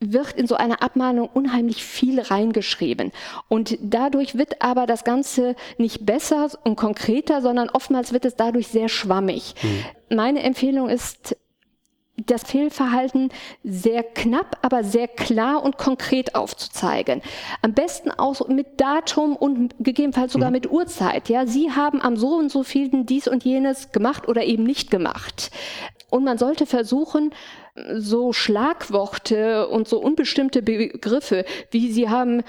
wird 0.00 0.32
in 0.32 0.46
so 0.46 0.54
eine 0.54 0.80
Abmahnung 0.80 1.28
unheimlich 1.32 1.84
viel 1.84 2.20
reingeschrieben. 2.20 3.12
Und 3.48 3.76
dadurch 3.80 4.38
wird 4.38 4.62
aber 4.62 4.86
das 4.86 5.04
Ganze 5.04 5.56
nicht 5.76 6.06
besser 6.06 6.50
und 6.64 6.76
konkreter, 6.76 7.42
sondern 7.42 7.68
oftmals 7.68 8.12
wird 8.12 8.24
es 8.24 8.36
dadurch 8.36 8.68
sehr 8.68 8.88
schwammig. 8.88 9.54
Mhm. 9.62 10.16
Meine 10.16 10.42
Empfehlung 10.42 10.88
ist, 10.88 11.36
das 12.26 12.42
Fehlverhalten 12.42 13.30
sehr 13.62 14.02
knapp, 14.02 14.58
aber 14.62 14.82
sehr 14.82 15.08
klar 15.08 15.62
und 15.62 15.78
konkret 15.78 16.34
aufzuzeigen. 16.34 17.22
Am 17.62 17.74
besten 17.74 18.10
auch 18.10 18.48
mit 18.48 18.80
Datum 18.80 19.36
und 19.36 19.74
gegebenenfalls 19.78 20.32
sogar 20.32 20.50
mhm. 20.50 20.54
mit 20.54 20.70
Uhrzeit. 20.70 21.28
Ja, 21.28 21.46
Sie 21.46 21.70
haben 21.70 22.02
am 22.02 22.16
so 22.16 22.34
und 22.36 22.50
so 22.50 22.62
vielen 22.62 23.06
dies 23.06 23.28
und 23.28 23.44
jenes 23.44 23.92
gemacht 23.92 24.28
oder 24.28 24.44
eben 24.44 24.64
nicht 24.64 24.90
gemacht. 24.90 25.50
Und 26.10 26.24
man 26.24 26.38
sollte 26.38 26.66
versuchen, 26.66 27.34
so 27.94 28.32
Schlagworte 28.32 29.68
und 29.68 29.88
so 29.88 30.00
unbestimmte 30.00 30.62
Begriffe, 30.62 31.44
wie 31.70 31.92
sie 31.92 32.08
haben 32.08 32.42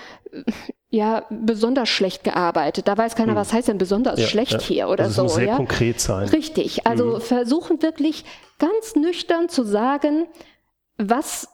ja 0.89 1.25
besonders 1.29 1.89
schlecht 1.89 2.23
gearbeitet. 2.23 2.87
Da 2.87 2.97
weiß 2.97 3.15
keiner, 3.15 3.33
hm. 3.33 3.37
was 3.37 3.53
heißt 3.53 3.67
denn 3.67 3.77
besonders 3.77 4.19
ja, 4.19 4.27
schlecht 4.27 4.53
ja. 4.53 4.59
hier 4.59 4.89
oder 4.89 5.05
also 5.05 5.15
so. 5.15 5.23
Muss 5.23 5.35
sehr 5.35 5.45
ja? 5.45 5.55
konkret 5.55 5.99
sein. 5.99 6.27
Richtig. 6.29 6.87
Also 6.87 7.17
mhm. 7.17 7.21
versuchen 7.21 7.81
wirklich 7.81 8.25
ganz 8.57 8.95
nüchtern 8.95 9.49
zu 9.49 9.63
sagen, 9.63 10.27
was 10.97 11.47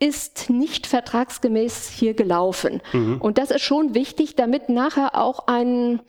ist 0.00 0.50
nicht 0.50 0.86
vertragsgemäß 0.86 1.88
hier 1.88 2.14
gelaufen. 2.14 2.82
Mhm. 2.92 3.20
Und 3.20 3.38
das 3.38 3.50
ist 3.50 3.62
schon 3.62 3.94
wichtig, 3.94 4.34
damit 4.34 4.68
nachher 4.68 5.14
auch 5.14 5.46
ein 5.46 6.00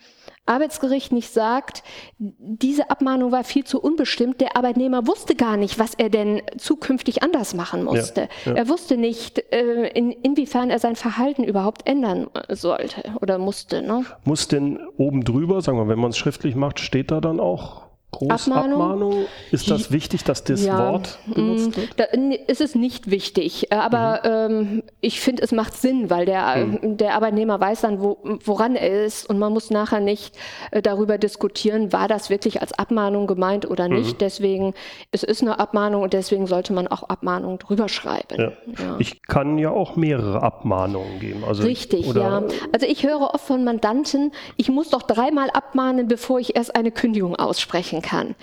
Arbeitsgericht 0.45 1.11
nicht 1.11 1.31
sagt, 1.33 1.83
diese 2.17 2.89
Abmahnung 2.89 3.31
war 3.31 3.43
viel 3.43 3.63
zu 3.63 3.81
unbestimmt, 3.81 4.41
der 4.41 4.55
Arbeitnehmer 4.55 5.07
wusste 5.07 5.35
gar 5.35 5.57
nicht, 5.57 5.79
was 5.79 5.93
er 5.95 6.09
denn 6.09 6.41
zukünftig 6.57 7.23
anders 7.23 7.53
machen 7.53 7.83
musste. 7.83 8.29
Ja, 8.45 8.51
ja. 8.51 8.57
Er 8.57 8.69
wusste 8.69 8.97
nicht, 8.97 9.39
äh, 9.51 9.87
in, 9.89 10.11
inwiefern 10.11 10.69
er 10.69 10.79
sein 10.79 10.95
Verhalten 10.95 11.43
überhaupt 11.43 11.87
ändern 11.87 12.27
sollte 12.49 13.03
oder 13.21 13.37
musste. 13.37 13.81
Ne? 13.81 14.05
Muss 14.23 14.47
denn 14.47 14.79
oben 14.97 15.23
drüber, 15.23 15.61
sagen 15.61 15.77
wir, 15.77 15.87
wenn 15.87 15.99
man 15.99 16.11
es 16.11 16.17
schriftlich 16.17 16.55
macht, 16.55 16.79
steht 16.79 17.11
da 17.11 17.21
dann 17.21 17.39
auch 17.39 17.84
Großabmahnung? 18.17 18.81
Abmahnung? 18.81 19.25
Ist 19.51 19.69
das 19.69 19.91
wichtig, 19.91 20.23
dass 20.23 20.43
das 20.43 20.65
ja, 20.65 20.91
Wort 20.91 21.19
benutzt 21.25 21.77
wird? 21.77 21.89
Da 21.97 22.05
ist 22.47 22.61
es 22.61 22.75
nicht 22.75 23.09
wichtig, 23.11 23.71
aber 23.71 24.47
mhm. 24.49 24.55
ähm, 24.55 24.83
ich 25.01 25.21
finde, 25.21 25.43
es 25.43 25.51
macht 25.51 25.73
Sinn, 25.73 26.09
weil 26.09 26.25
der, 26.25 26.57
mhm. 26.57 26.97
der 26.97 27.15
Arbeitnehmer 27.15 27.59
weiß 27.59 27.81
dann, 27.81 28.01
wo, 28.01 28.17
woran 28.43 28.75
er 28.75 29.05
ist 29.05 29.29
und 29.29 29.39
man 29.39 29.53
muss 29.53 29.69
nachher 29.69 29.99
nicht 29.99 30.35
äh, 30.71 30.81
darüber 30.81 31.17
diskutieren, 31.17 31.93
war 31.93 32.07
das 32.07 32.29
wirklich 32.29 32.61
als 32.61 32.73
Abmahnung 32.73 33.27
gemeint 33.27 33.69
oder 33.69 33.87
nicht. 33.87 34.13
Mhm. 34.13 34.17
Deswegen, 34.19 34.73
es 35.11 35.23
ist 35.23 35.41
eine 35.41 35.59
Abmahnung 35.59 36.03
und 36.03 36.13
deswegen 36.13 36.47
sollte 36.47 36.73
man 36.73 36.87
auch 36.87 37.03
Abmahnungen 37.03 37.59
drüber 37.59 37.89
schreiben. 37.89 38.35
Ja. 38.37 38.51
Ja. 38.77 38.95
Ich 38.99 39.21
kann 39.23 39.57
ja 39.57 39.69
auch 39.69 39.95
mehrere 39.95 40.41
Abmahnungen 40.41 41.19
geben. 41.19 41.43
Also, 41.43 41.63
Richtig, 41.63 42.05
ja. 42.13 42.43
Also 42.71 42.85
ich 42.87 43.03
höre 43.03 43.33
oft 43.33 43.45
von 43.45 43.63
Mandanten, 43.63 44.31
ich 44.57 44.69
muss 44.69 44.89
doch 44.89 45.01
dreimal 45.01 45.49
abmahnen, 45.49 46.07
bevor 46.07 46.39
ich 46.39 46.55
erst 46.55 46.75
eine 46.75 46.91
Kündigung 46.91 47.35
aussprechen 47.35 48.01
kann. 48.05 48.35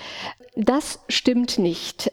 Das 0.57 1.01
stimmt 1.09 1.59
nicht. 1.59 2.13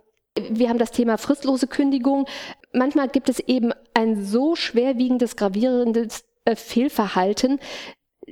Wir 0.50 0.70
haben 0.70 0.78
das 0.78 0.92
Thema 0.92 1.18
fristlose 1.18 1.68
Kündigung. 1.68 2.26
Manchmal 2.72 3.10
gibt 3.10 3.28
es 3.28 3.40
eben 3.40 3.74
ein 3.94 4.24
so 4.24 4.56
schwerwiegendes, 4.56 5.36
gravierendes 5.36 6.24
äh, 6.46 6.56
Fehlverhalten, 6.56 7.60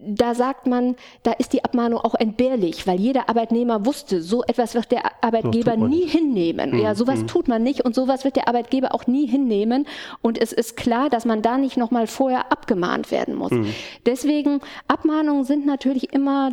da 0.01 0.35
sagt 0.35 0.67
man, 0.67 0.95
da 1.23 1.31
ist 1.31 1.53
die 1.53 1.63
Abmahnung 1.63 1.99
auch 1.99 2.15
entbehrlich, 2.15 2.87
weil 2.87 2.99
jeder 2.99 3.29
Arbeitnehmer 3.29 3.85
wusste, 3.85 4.21
so 4.21 4.43
etwas 4.43 4.75
wird 4.75 4.91
der 4.91 5.23
Arbeitgeber 5.23 5.75
nie 5.75 6.03
nicht. 6.03 6.11
hinnehmen. 6.11 6.71
Mhm. 6.71 6.79
Ja, 6.79 6.95
sowas 6.95 7.21
mhm. 7.21 7.27
tut 7.27 7.47
man 7.47 7.63
nicht 7.63 7.83
und 7.83 7.95
sowas 7.95 8.23
wird 8.23 8.35
der 8.35 8.47
Arbeitgeber 8.47 8.93
auch 8.93 9.07
nie 9.07 9.25
hinnehmen. 9.25 9.87
Und 10.21 10.39
es 10.39 10.53
ist 10.53 10.77
klar, 10.77 11.09
dass 11.09 11.25
man 11.25 11.41
da 11.41 11.57
nicht 11.57 11.77
nochmal 11.77 12.07
vorher 12.07 12.51
abgemahnt 12.51 13.11
werden 13.11 13.35
muss. 13.35 13.51
Mhm. 13.51 13.73
Deswegen, 14.05 14.59
Abmahnungen 14.87 15.43
sind 15.43 15.65
natürlich 15.65 16.13
immer 16.13 16.51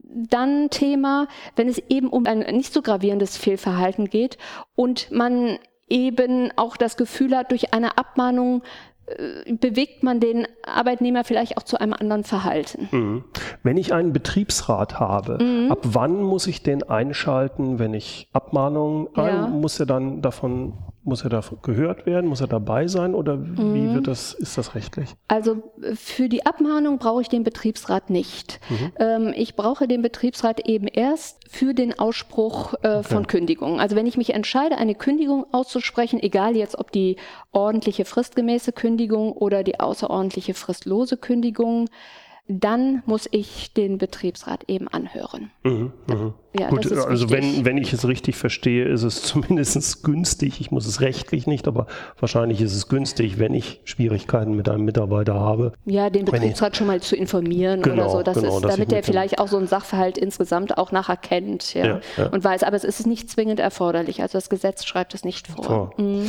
dann 0.00 0.70
Thema, 0.70 1.28
wenn 1.56 1.68
es 1.68 1.78
eben 1.88 2.08
um 2.08 2.26
ein 2.26 2.40
nicht 2.40 2.72
so 2.72 2.82
gravierendes 2.82 3.36
Fehlverhalten 3.36 4.08
geht 4.08 4.38
und 4.74 5.10
man 5.10 5.58
eben 5.88 6.50
auch 6.56 6.76
das 6.76 6.96
Gefühl 6.96 7.36
hat, 7.36 7.50
durch 7.50 7.74
eine 7.74 7.98
Abmahnung 7.98 8.62
äh, 9.06 9.52
bewegt 9.52 10.02
man 10.02 10.20
den 10.20 10.46
Arbeitnehmer 10.62 11.24
vielleicht 11.24 11.58
auch 11.58 11.64
zu 11.64 11.78
einem 11.80 11.92
anderen 11.92 12.24
Verhalten. 12.24 12.88
Mhm. 12.90 13.24
Wenn 13.62 13.76
ich 13.76 13.92
einen 13.92 14.12
Betriebsrat 14.12 14.98
habe, 14.98 15.42
mhm. 15.42 15.70
ab 15.70 15.80
wann 15.82 16.22
muss 16.22 16.46
ich 16.46 16.62
den 16.62 16.82
einschalten, 16.82 17.78
wenn 17.78 17.94
ich 17.94 18.28
Abmahnungen 18.32 19.08
ja. 19.16 19.46
muss 19.48 19.78
er 19.80 19.86
dann 19.86 20.22
davon 20.22 20.74
muss 21.04 21.24
er 21.24 21.30
da 21.30 21.42
gehört 21.62 22.06
werden? 22.06 22.28
Muss 22.28 22.40
er 22.40 22.46
dabei 22.46 22.86
sein 22.86 23.14
oder 23.14 23.36
mhm. 23.36 23.74
wie 23.74 23.94
wird 23.94 24.06
das, 24.06 24.34
ist 24.34 24.56
das 24.56 24.74
rechtlich? 24.74 25.14
Also 25.28 25.72
für 25.94 26.28
die 26.28 26.46
Abmahnung 26.46 26.98
brauche 26.98 27.22
ich 27.22 27.28
den 27.28 27.42
Betriebsrat 27.44 28.10
nicht. 28.10 28.60
Mhm. 28.70 28.92
Ähm, 28.98 29.34
ich 29.36 29.56
brauche 29.56 29.88
den 29.88 30.02
Betriebsrat 30.02 30.66
eben 30.66 30.86
erst 30.86 31.50
für 31.50 31.74
den 31.74 31.98
Ausspruch 31.98 32.74
äh, 32.82 32.98
okay. 32.98 33.02
von 33.02 33.26
Kündigungen. 33.26 33.80
Also 33.80 33.96
wenn 33.96 34.06
ich 34.06 34.16
mich 34.16 34.34
entscheide, 34.34 34.78
eine 34.78 34.94
Kündigung 34.94 35.46
auszusprechen, 35.52 36.20
egal 36.20 36.56
jetzt 36.56 36.78
ob 36.78 36.92
die 36.92 37.16
ordentliche 37.50 38.04
fristgemäße 38.04 38.72
Kündigung 38.72 39.32
oder 39.32 39.62
die 39.64 39.80
außerordentliche 39.80 40.54
fristlose 40.54 41.16
Kündigung, 41.16 41.88
dann 42.48 43.02
muss 43.06 43.28
ich 43.30 43.72
den 43.72 43.98
Betriebsrat 43.98 44.64
eben 44.68 44.88
anhören. 44.88 45.52
Mhm, 45.62 45.92
mh. 46.06 46.34
ja, 46.58 46.68
Gut, 46.70 46.90
also 46.92 47.30
wenn, 47.30 47.64
wenn 47.64 47.78
ich 47.78 47.92
es 47.92 48.06
richtig 48.06 48.36
verstehe, 48.36 48.84
ist 48.84 49.04
es 49.04 49.22
zumindest 49.22 50.02
günstig. 50.02 50.60
Ich 50.60 50.70
muss 50.70 50.86
es 50.86 51.00
rechtlich 51.00 51.46
nicht, 51.46 51.68
aber 51.68 51.86
wahrscheinlich 52.18 52.60
ist 52.60 52.74
es 52.74 52.88
günstig, 52.88 53.38
wenn 53.38 53.54
ich 53.54 53.80
Schwierigkeiten 53.84 54.54
mit 54.54 54.68
einem 54.68 54.84
Mitarbeiter 54.84 55.34
habe. 55.34 55.72
Ja, 55.84 56.10
den 56.10 56.24
Betriebsrat 56.24 56.72
ich, 56.72 56.78
schon 56.78 56.88
mal 56.88 57.00
zu 57.00 57.14
informieren 57.14 57.80
genau, 57.80 58.02
oder 58.02 58.10
so, 58.10 58.22
das 58.22 58.34
genau, 58.34 58.56
ist, 58.56 58.64
damit 58.64 58.92
er 58.92 59.02
vielleicht 59.04 59.38
auch 59.38 59.48
so 59.48 59.58
ein 59.58 59.68
Sachverhalt 59.68 60.18
insgesamt 60.18 60.76
auch 60.78 60.90
nachher 60.90 61.16
kennt 61.16 61.74
ja, 61.74 61.86
ja, 61.86 62.00
ja, 62.16 62.26
und 62.26 62.42
weiß. 62.42 62.64
Aber 62.64 62.76
es 62.76 62.84
ist 62.84 63.06
nicht 63.06 63.30
zwingend 63.30 63.60
erforderlich. 63.60 64.20
Also 64.20 64.36
das 64.36 64.50
Gesetz 64.50 64.84
schreibt 64.84 65.14
es 65.14 65.24
nicht 65.24 65.46
vor. 65.46 65.64
vor. 65.64 65.94
Mhm. 65.96 66.26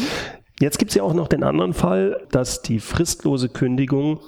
Jetzt 0.59 0.77
gibt 0.77 0.91
es 0.91 0.95
ja 0.95 1.03
auch 1.03 1.13
noch 1.13 1.27
den 1.27 1.43
anderen 1.43 1.73
Fall, 1.73 2.27
dass 2.31 2.61
die 2.61 2.79
fristlose 2.79 3.49
Kündigung 3.49 4.19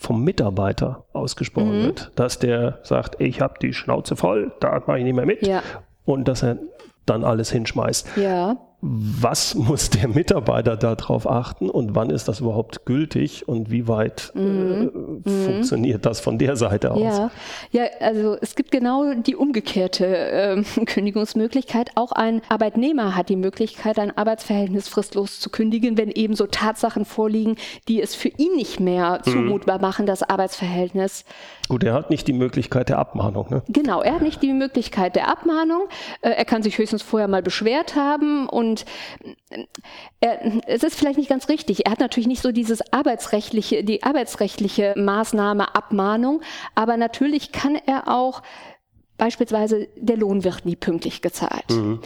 vom 0.00 0.24
Mitarbeiter 0.24 1.04
ausgesprochen 1.12 1.80
mhm. 1.80 1.84
wird, 1.84 2.12
dass 2.16 2.38
der 2.38 2.80
sagt, 2.82 3.20
ich 3.20 3.40
habe 3.40 3.54
die 3.60 3.72
Schnauze 3.72 4.16
voll, 4.16 4.52
da 4.60 4.82
mache 4.86 4.98
ich 4.98 5.04
nicht 5.04 5.14
mehr 5.14 5.26
mit 5.26 5.46
ja. 5.46 5.62
und 6.04 6.26
dass 6.26 6.42
er 6.42 6.58
dann 7.06 7.22
alles 7.22 7.50
hinschmeißt. 7.52 8.16
Ja 8.16 8.56
was 8.82 9.54
muss 9.54 9.90
der 9.90 10.08
Mitarbeiter 10.08 10.76
darauf 10.76 11.28
achten 11.28 11.68
und 11.68 11.94
wann 11.94 12.08
ist 12.08 12.28
das 12.28 12.40
überhaupt 12.40 12.86
gültig 12.86 13.46
und 13.46 13.70
wie 13.70 13.88
weit 13.88 14.32
mhm. 14.34 15.22
äh, 15.24 15.30
funktioniert 15.30 16.06
das 16.06 16.20
von 16.20 16.38
der 16.38 16.56
Seite 16.56 16.92
aus? 16.92 17.00
Ja, 17.00 17.30
ja 17.72 17.82
also 18.00 18.38
es 18.40 18.54
gibt 18.54 18.70
genau 18.70 19.12
die 19.14 19.36
umgekehrte 19.36 20.06
äh, 20.06 20.62
Kündigungsmöglichkeit. 20.86 21.90
Auch 21.94 22.12
ein 22.12 22.40
Arbeitnehmer 22.48 23.16
hat 23.16 23.28
die 23.28 23.36
Möglichkeit, 23.36 23.98
ein 23.98 24.16
Arbeitsverhältnis 24.16 24.88
fristlos 24.88 25.40
zu 25.40 25.50
kündigen, 25.50 25.98
wenn 25.98 26.10
eben 26.10 26.34
so 26.34 26.46
Tatsachen 26.46 27.04
vorliegen, 27.04 27.56
die 27.86 28.00
es 28.00 28.14
für 28.14 28.28
ihn 28.28 28.54
nicht 28.56 28.80
mehr 28.80 29.20
mhm. 29.26 29.30
zumutbar 29.30 29.76
mhm. 29.76 29.82
machen, 29.82 30.06
das 30.06 30.22
Arbeitsverhältnis. 30.22 31.24
Gut, 31.68 31.84
er 31.84 31.92
hat 31.92 32.10
nicht 32.10 32.26
die 32.26 32.32
Möglichkeit 32.32 32.88
der 32.88 32.98
Abmahnung. 32.98 33.46
Ne? 33.50 33.62
Genau, 33.68 34.02
er 34.02 34.14
hat 34.14 34.22
nicht 34.22 34.42
die 34.42 34.52
Möglichkeit 34.52 35.14
der 35.16 35.28
Abmahnung. 35.28 35.88
Äh, 36.20 36.30
er 36.30 36.44
kann 36.44 36.62
sich 36.62 36.78
höchstens 36.78 37.02
vorher 37.02 37.28
mal 37.28 37.42
beschwert 37.42 37.94
haben 37.94 38.48
und 38.48 38.69
und 38.70 38.84
äh, 39.50 39.66
er, 40.20 40.68
es 40.68 40.82
ist 40.82 40.96
vielleicht 40.96 41.18
nicht 41.18 41.28
ganz 41.28 41.48
richtig. 41.48 41.86
Er 41.86 41.92
hat 41.92 42.00
natürlich 42.00 42.26
nicht 42.26 42.42
so 42.42 42.52
dieses 42.52 42.80
arbeitsrechtliche, 42.92 43.84
die 43.84 44.02
arbeitsrechtliche 44.02 44.94
Maßnahme 44.96 45.74
Abmahnung, 45.74 46.40
aber 46.74 46.96
natürlich 46.96 47.52
kann 47.52 47.74
er 47.74 48.08
auch 48.08 48.42
beispielsweise 49.16 49.88
der 49.96 50.16
Lohn 50.16 50.44
wird 50.44 50.64
nie 50.64 50.76
pünktlich 50.76 51.20
gezahlt. 51.20 51.70
Mhm. 51.70 52.00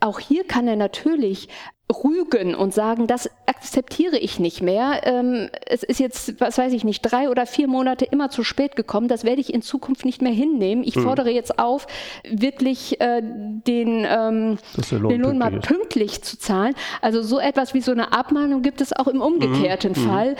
Auch 0.00 0.18
hier 0.18 0.46
kann 0.46 0.68
er 0.68 0.76
natürlich 0.76 1.48
rügen 1.92 2.54
und 2.56 2.74
sagen, 2.74 3.06
das 3.06 3.30
akzeptiere 3.46 4.18
ich 4.18 4.40
nicht 4.40 4.60
mehr. 4.60 5.02
Ähm, 5.04 5.48
es 5.66 5.84
ist 5.84 6.00
jetzt, 6.00 6.40
was 6.40 6.58
weiß 6.58 6.72
ich 6.72 6.82
nicht, 6.82 7.00
drei 7.02 7.30
oder 7.30 7.46
vier 7.46 7.68
Monate 7.68 8.04
immer 8.04 8.28
zu 8.28 8.42
spät 8.42 8.74
gekommen. 8.74 9.06
Das 9.06 9.22
werde 9.22 9.40
ich 9.40 9.54
in 9.54 9.62
Zukunft 9.62 10.04
nicht 10.04 10.20
mehr 10.20 10.32
hinnehmen. 10.32 10.82
Ich 10.82 10.96
mhm. 10.96 11.02
fordere 11.02 11.30
jetzt 11.30 11.60
auf, 11.60 11.86
wirklich 12.28 13.00
äh, 13.00 13.22
den, 13.22 14.04
ähm, 14.08 14.58
Lohn, 14.90 15.08
den 15.08 15.20
Lohn 15.20 15.38
mal 15.38 15.52
pünktlich 15.60 16.22
zu 16.22 16.38
zahlen. 16.38 16.74
Also 17.02 17.22
so 17.22 17.38
etwas 17.38 17.72
wie 17.72 17.80
so 17.80 17.92
eine 17.92 18.12
Abmahnung 18.12 18.62
gibt 18.62 18.80
es 18.80 18.92
auch 18.92 19.06
im 19.06 19.20
umgekehrten 19.20 19.92
mhm. 19.92 20.08
Fall. 20.08 20.36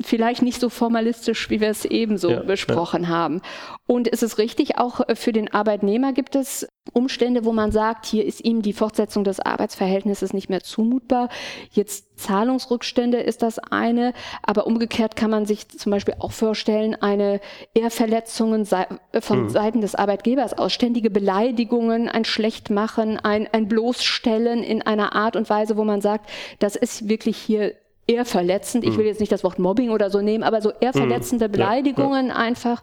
Vielleicht 0.00 0.42
nicht 0.42 0.60
so 0.60 0.70
formalistisch, 0.70 1.50
wie 1.50 1.60
wir 1.60 1.68
es 1.68 1.84
eben 1.84 2.18
so 2.18 2.30
ja, 2.30 2.40
besprochen 2.40 3.04
ja. 3.04 3.08
haben. 3.10 3.42
Und 3.86 4.12
es 4.12 4.24
ist 4.24 4.38
richtig, 4.38 4.78
auch 4.78 5.02
für 5.14 5.32
den 5.32 5.52
Arbeitnehmer 5.52 6.12
gibt 6.12 6.34
es 6.34 6.66
Umstände, 6.92 7.44
wo 7.44 7.52
man 7.52 7.70
sagt, 7.70 8.06
hier 8.06 8.24
ist 8.24 8.44
ihm 8.44 8.60
die 8.60 8.72
Fortsetzung 8.72 9.24
des 9.24 9.40
Arbeitsverhältnisses 9.40 10.32
nicht 10.32 10.50
mehr 10.50 10.63
zumutbar. 10.64 11.28
Jetzt 11.70 12.18
Zahlungsrückstände 12.18 13.18
ist 13.18 13.42
das 13.42 13.58
eine, 13.58 14.12
aber 14.42 14.66
umgekehrt 14.66 15.16
kann 15.16 15.30
man 15.30 15.46
sich 15.46 15.68
zum 15.68 15.90
Beispiel 15.90 16.14
auch 16.18 16.32
vorstellen, 16.32 16.94
eine 16.94 17.40
Ehrverletzungen 17.74 18.66
von 18.66 19.42
mhm. 19.42 19.48
Seiten 19.48 19.80
des 19.80 19.94
Arbeitgebers 19.94 20.56
aus, 20.56 20.72
ständige 20.72 21.10
Beleidigungen, 21.10 22.08
ein 22.08 22.24
Schlechtmachen, 22.24 23.18
ein, 23.18 23.48
ein 23.52 23.68
Bloßstellen 23.68 24.62
in 24.62 24.82
einer 24.82 25.14
Art 25.14 25.36
und 25.36 25.50
Weise, 25.50 25.76
wo 25.76 25.84
man 25.84 26.00
sagt, 26.00 26.30
das 26.58 26.76
ist 26.76 27.08
wirklich 27.08 27.36
hier 27.36 27.74
eher 28.06 28.24
verletzend, 28.24 28.84
ich 28.84 28.98
will 28.98 29.06
jetzt 29.06 29.20
nicht 29.20 29.32
das 29.32 29.44
Wort 29.44 29.58
Mobbing 29.58 29.90
oder 29.90 30.10
so 30.10 30.20
nehmen, 30.20 30.44
aber 30.44 30.60
so 30.60 30.72
eher 30.78 30.92
verletzende 30.92 31.48
Beleidigungen 31.48 32.26
ja, 32.26 32.34
ja. 32.34 32.38
einfach. 32.38 32.82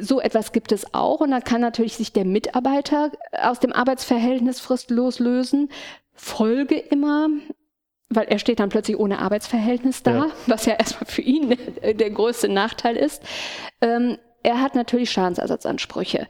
So 0.00 0.20
etwas 0.20 0.52
gibt 0.52 0.72
es 0.72 0.94
auch 0.94 1.20
und 1.20 1.30
dann 1.30 1.44
kann 1.44 1.60
natürlich 1.60 1.96
sich 1.96 2.12
der 2.12 2.24
Mitarbeiter 2.24 3.12
aus 3.32 3.60
dem 3.60 3.72
Arbeitsverhältnis 3.72 4.60
fristlos 4.60 5.18
lösen. 5.18 5.68
Folge 6.16 6.76
immer, 6.76 7.28
weil 8.08 8.26
er 8.26 8.38
steht 8.38 8.60
dann 8.60 8.68
plötzlich 8.68 8.98
ohne 8.98 9.18
Arbeitsverhältnis 9.18 10.02
da, 10.02 10.26
ja. 10.26 10.30
was 10.46 10.66
ja 10.66 10.74
erstmal 10.74 11.10
für 11.10 11.22
ihn 11.22 11.56
der 11.82 12.10
größte 12.10 12.48
Nachteil 12.48 12.96
ist. 12.96 13.22
Ähm, 13.80 14.18
er 14.42 14.60
hat 14.60 14.74
natürlich 14.74 15.10
Schadensersatzansprüche. 15.10 16.28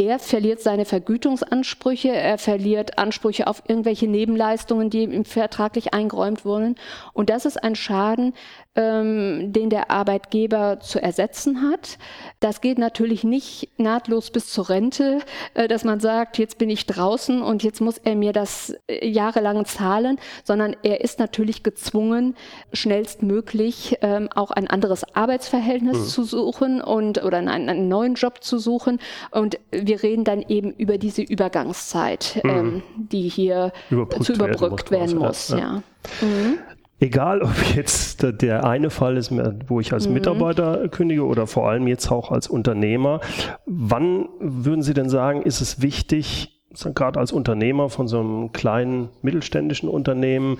Er 0.00 0.20
verliert 0.20 0.60
seine 0.60 0.84
Vergütungsansprüche, 0.84 2.10
er 2.10 2.38
verliert 2.38 2.98
Ansprüche 2.98 3.48
auf 3.48 3.64
irgendwelche 3.66 4.06
Nebenleistungen, 4.06 4.90
die 4.90 5.02
ihm 5.02 5.24
vertraglich 5.24 5.92
eingeräumt 5.92 6.44
wurden. 6.44 6.76
Und 7.14 7.30
das 7.30 7.44
ist 7.44 7.60
ein 7.60 7.74
Schaden, 7.74 8.32
ähm, 8.78 9.52
den 9.52 9.70
der 9.70 9.90
Arbeitgeber 9.90 10.78
zu 10.78 11.02
ersetzen 11.02 11.68
hat. 11.68 11.98
Das 12.38 12.60
geht 12.60 12.78
natürlich 12.78 13.24
nicht 13.24 13.70
nahtlos 13.76 14.30
bis 14.30 14.52
zur 14.52 14.68
Rente, 14.68 15.18
äh, 15.54 15.66
dass 15.66 15.82
man 15.82 15.98
sagt, 15.98 16.38
jetzt 16.38 16.58
bin 16.58 16.70
ich 16.70 16.86
draußen 16.86 17.42
und 17.42 17.64
jetzt 17.64 17.80
muss 17.80 17.98
er 17.98 18.14
mir 18.14 18.32
das 18.32 18.76
äh, 18.86 19.04
jahrelang 19.04 19.64
zahlen, 19.64 20.18
sondern 20.44 20.76
er 20.84 21.00
ist 21.00 21.18
natürlich 21.18 21.64
gezwungen, 21.64 22.36
schnellstmöglich 22.72 23.98
ähm, 24.00 24.28
auch 24.32 24.52
ein 24.52 24.68
anderes 24.68 25.02
Arbeitsverhältnis 25.12 25.98
mhm. 25.98 26.04
zu 26.04 26.22
suchen 26.22 26.80
und 26.80 27.24
oder 27.24 27.38
einen, 27.38 27.68
einen, 27.68 27.88
neuen 27.88 28.14
Job 28.14 28.44
zu 28.44 28.58
suchen. 28.58 29.00
Und 29.32 29.58
wir 29.88 30.02
reden 30.02 30.24
dann 30.24 30.42
eben 30.42 30.72
über 30.72 30.98
diese 30.98 31.22
Übergangszeit, 31.22 32.40
mhm. 32.44 32.50
ähm, 32.50 32.82
die 32.96 33.28
hier 33.28 33.72
überbrückt 33.90 34.24
zu 34.24 34.32
überbrückt 34.34 34.90
werden 34.90 35.18
muss. 35.18 35.50
Werden 35.50 35.82
muss 35.82 35.82
ja. 36.20 36.26
ja. 36.26 36.26
Mhm. 36.26 36.58
Egal, 37.00 37.42
ob 37.42 37.76
jetzt 37.76 38.24
der 38.42 38.64
eine 38.64 38.90
Fall 38.90 39.16
ist, 39.16 39.32
wo 39.68 39.78
ich 39.78 39.92
als 39.92 40.08
mhm. 40.08 40.14
Mitarbeiter 40.14 40.88
kündige 40.88 41.24
oder 41.24 41.46
vor 41.46 41.68
allem 41.68 41.86
jetzt 41.86 42.10
auch 42.10 42.32
als 42.32 42.48
Unternehmer. 42.48 43.20
Wann 43.66 44.28
würden 44.40 44.82
Sie 44.82 44.94
denn 44.94 45.08
sagen, 45.08 45.42
ist 45.42 45.60
es 45.60 45.80
wichtig, 45.80 46.60
gerade 46.94 47.20
als 47.20 47.32
Unternehmer 47.32 47.88
von 47.88 48.08
so 48.08 48.20
einem 48.20 48.52
kleinen 48.52 49.10
mittelständischen 49.22 49.88
Unternehmen, 49.88 50.58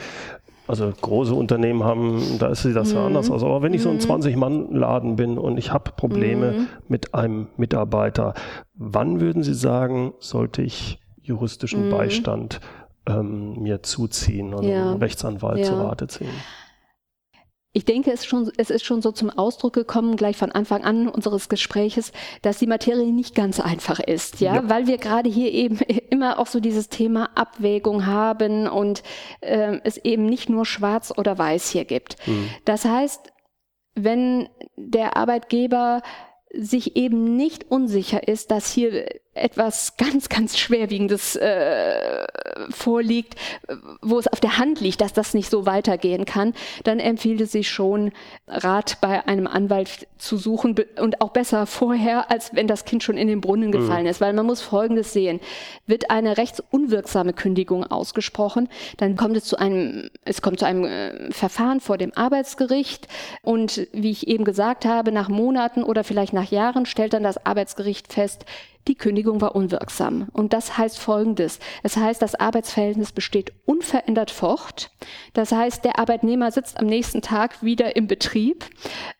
also 0.68 0.92
große 1.00 1.34
Unternehmen 1.34 1.82
haben, 1.82 2.38
da 2.38 2.48
ist 2.48 2.64
das 2.64 2.92
ja 2.92 3.00
mhm. 3.00 3.06
anders 3.06 3.30
aus. 3.30 3.42
Aber 3.42 3.62
wenn 3.62 3.72
ich 3.72 3.82
so 3.82 3.88
ein 3.90 3.98
20-Mann-Laden 3.98 5.12
mhm. 5.12 5.16
bin 5.16 5.38
und 5.38 5.56
ich 5.58 5.72
habe 5.72 5.92
Probleme 5.96 6.52
mhm. 6.52 6.68
mit 6.88 7.14
einem 7.14 7.48
Mitarbeiter, 7.56 8.34
wann 8.74 9.20
würden 9.20 9.42
Sie 9.42 9.54
sagen, 9.54 10.12
sollte 10.20 10.62
ich 10.62 11.00
juristischen 11.22 11.86
mhm. 11.86 11.90
Beistand 11.90 12.60
ähm, 13.06 13.62
mir 13.62 13.82
zuziehen 13.82 14.54
oder 14.54 14.68
ja. 14.68 14.90
einen 14.90 15.00
Rechtsanwalt 15.00 15.58
ja. 15.58 15.64
zu 15.64 15.74
Rate 15.74 16.06
ziehen. 16.06 16.28
Ich 17.74 17.84
denke, 17.84 18.10
es, 18.10 18.24
schon, 18.24 18.50
es, 18.56 18.70
ist 18.70 18.84
schon 18.84 19.02
so 19.02 19.12
zum 19.12 19.28
Ausdruck 19.30 19.74
gekommen, 19.74 20.16
gleich 20.16 20.36
von 20.36 20.50
Anfang 20.50 20.84
an 20.84 21.06
unseres 21.06 21.48
Gespräches, 21.48 22.12
dass 22.40 22.58
die 22.58 22.66
Materie 22.66 23.12
nicht 23.12 23.34
ganz 23.34 23.60
einfach 23.60 24.00
ist, 24.00 24.40
ja, 24.40 24.56
ja. 24.56 24.68
weil 24.70 24.86
wir 24.86 24.96
gerade 24.96 25.28
hier 25.28 25.52
eben 25.52 25.78
immer 26.10 26.38
auch 26.38 26.46
so 26.46 26.60
dieses 26.60 26.88
Thema 26.88 27.30
Abwägung 27.34 28.06
haben 28.06 28.66
und 28.66 29.02
äh, 29.42 29.80
es 29.84 29.98
eben 29.98 30.24
nicht 30.26 30.48
nur 30.48 30.64
schwarz 30.64 31.12
oder 31.16 31.36
weiß 31.36 31.70
hier 31.70 31.84
gibt. 31.84 32.16
Mhm. 32.26 32.48
Das 32.64 32.86
heißt, 32.86 33.32
wenn 33.94 34.48
der 34.76 35.16
Arbeitgeber 35.16 36.02
sich 36.54 36.96
eben 36.96 37.36
nicht 37.36 37.70
unsicher 37.70 38.26
ist, 38.26 38.50
dass 38.50 38.72
hier 38.72 39.06
etwas 39.42 39.96
ganz, 39.96 40.28
ganz 40.28 40.58
Schwerwiegendes 40.58 41.36
äh, 41.36 42.26
vorliegt, 42.70 43.34
wo 44.02 44.18
es 44.18 44.26
auf 44.28 44.40
der 44.40 44.58
Hand 44.58 44.80
liegt, 44.80 45.00
dass 45.00 45.12
das 45.12 45.34
nicht 45.34 45.50
so 45.50 45.66
weitergehen 45.66 46.24
kann, 46.24 46.54
dann 46.84 46.98
empfiehlt 46.98 47.40
es 47.40 47.52
sich 47.52 47.68
schon, 47.68 48.12
Rat 48.46 48.98
bei 49.00 49.26
einem 49.26 49.46
Anwalt 49.46 50.06
zu 50.16 50.36
suchen 50.36 50.74
und 51.00 51.20
auch 51.20 51.30
besser 51.30 51.66
vorher, 51.66 52.30
als 52.30 52.54
wenn 52.54 52.66
das 52.66 52.84
Kind 52.84 53.02
schon 53.02 53.16
in 53.16 53.28
den 53.28 53.40
Brunnen 53.40 53.72
gefallen 53.72 54.04
mhm. 54.04 54.10
ist, 54.10 54.20
weil 54.20 54.32
man 54.32 54.46
muss 54.46 54.60
Folgendes 54.60 55.12
sehen. 55.12 55.40
Wird 55.86 56.10
eine 56.10 56.36
rechtsunwirksame 56.36 57.32
Kündigung 57.32 57.84
ausgesprochen, 57.84 58.68
dann 58.96 59.16
kommt 59.16 59.36
es 59.36 59.44
zu 59.44 59.58
einem, 59.58 60.10
es 60.24 60.42
kommt 60.42 60.60
zu 60.60 60.66
einem 60.66 60.84
äh, 60.84 61.30
Verfahren 61.30 61.80
vor 61.80 61.98
dem 61.98 62.12
Arbeitsgericht 62.14 63.08
und 63.42 63.86
wie 63.92 64.10
ich 64.10 64.26
eben 64.26 64.44
gesagt 64.44 64.84
habe, 64.84 65.12
nach 65.12 65.28
Monaten 65.28 65.82
oder 65.82 66.04
vielleicht 66.04 66.32
nach 66.32 66.50
Jahren 66.50 66.86
stellt 66.86 67.12
dann 67.12 67.22
das 67.22 67.44
Arbeitsgericht 67.44 68.12
fest, 68.12 68.44
die 68.86 68.94
Kündigung 68.94 69.40
war 69.40 69.54
unwirksam. 69.54 70.28
Und 70.32 70.52
das 70.52 70.78
heißt 70.78 70.98
Folgendes. 70.98 71.58
Es 71.82 71.96
heißt, 71.96 72.22
das 72.22 72.34
Arbeitsverhältnis 72.34 73.12
besteht 73.12 73.52
unverändert 73.66 74.30
fort. 74.30 74.90
Das 75.34 75.52
heißt, 75.52 75.84
der 75.84 75.98
Arbeitnehmer 75.98 76.50
sitzt 76.50 76.78
am 76.78 76.86
nächsten 76.86 77.22
Tag 77.22 77.62
wieder 77.62 77.96
im 77.96 78.06
Betrieb. 78.06 78.64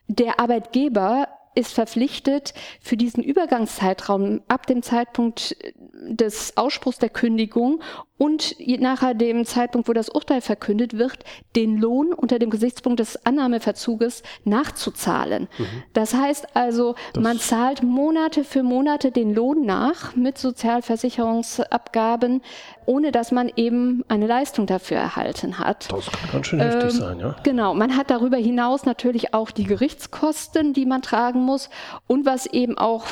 Der 0.07 0.39
Arbeitgeber 0.39 1.27
ist 1.55 1.73
verpflichtet, 1.73 2.53
für 2.79 2.95
diesen 2.95 3.23
Übergangszeitraum 3.23 4.41
ab 4.47 4.65
dem 4.67 4.81
Zeitpunkt 4.81 5.57
des 5.93 6.55
Ausspruchs 6.57 6.99
der 6.99 7.09
Kündigung 7.09 7.81
und 8.19 8.55
nachher 8.59 9.15
dem 9.15 9.45
Zeitpunkt, 9.45 9.87
wo 9.87 9.93
das 9.93 10.09
Urteil 10.09 10.41
verkündet 10.41 10.97
wird, 10.97 11.19
den 11.55 11.77
Lohn 11.77 12.11
unter 12.13 12.37
dem 12.37 12.49
Gesichtspunkt 12.49 12.99
des 12.99 13.25
Annahmeverzuges 13.25 14.23
nachzuzahlen. 14.43 15.47
Mhm. 15.57 15.83
Das 15.93 16.13
heißt 16.13 16.53
also, 16.53 16.95
das 17.13 17.23
man 17.23 17.39
zahlt 17.39 17.81
Monate 17.81 18.43
für 18.43 18.61
Monate 18.61 19.11
den 19.11 19.33
Lohn 19.33 19.65
nach 19.65 20.17
mit 20.17 20.37
Sozialversicherungsabgaben, 20.37 22.41
ohne 22.85 23.13
dass 23.13 23.31
man 23.31 23.49
eben 23.55 24.03
eine 24.09 24.27
Leistung 24.27 24.65
dafür 24.65 24.97
erhalten 24.97 25.57
hat. 25.57 25.89
Das 25.89 26.11
kann 26.11 26.29
ganz 26.29 26.47
schön 26.47 26.59
ähm, 26.59 26.71
heftig 26.71 26.91
sein, 26.91 27.21
ja. 27.21 27.37
Genau. 27.43 27.73
Man 27.73 27.95
hat 27.95 28.09
darüber 28.09 28.37
hinaus 28.37 28.85
natürlich 28.85 29.33
auch 29.33 29.49
die 29.49 29.63
Gerichtskosten, 29.63 30.73
die 30.73 30.85
man 30.85 31.01
tragen 31.01 31.39
muss 31.39 31.69
und 32.05 32.25
was 32.25 32.47
eben 32.47 32.77
auch 32.77 33.05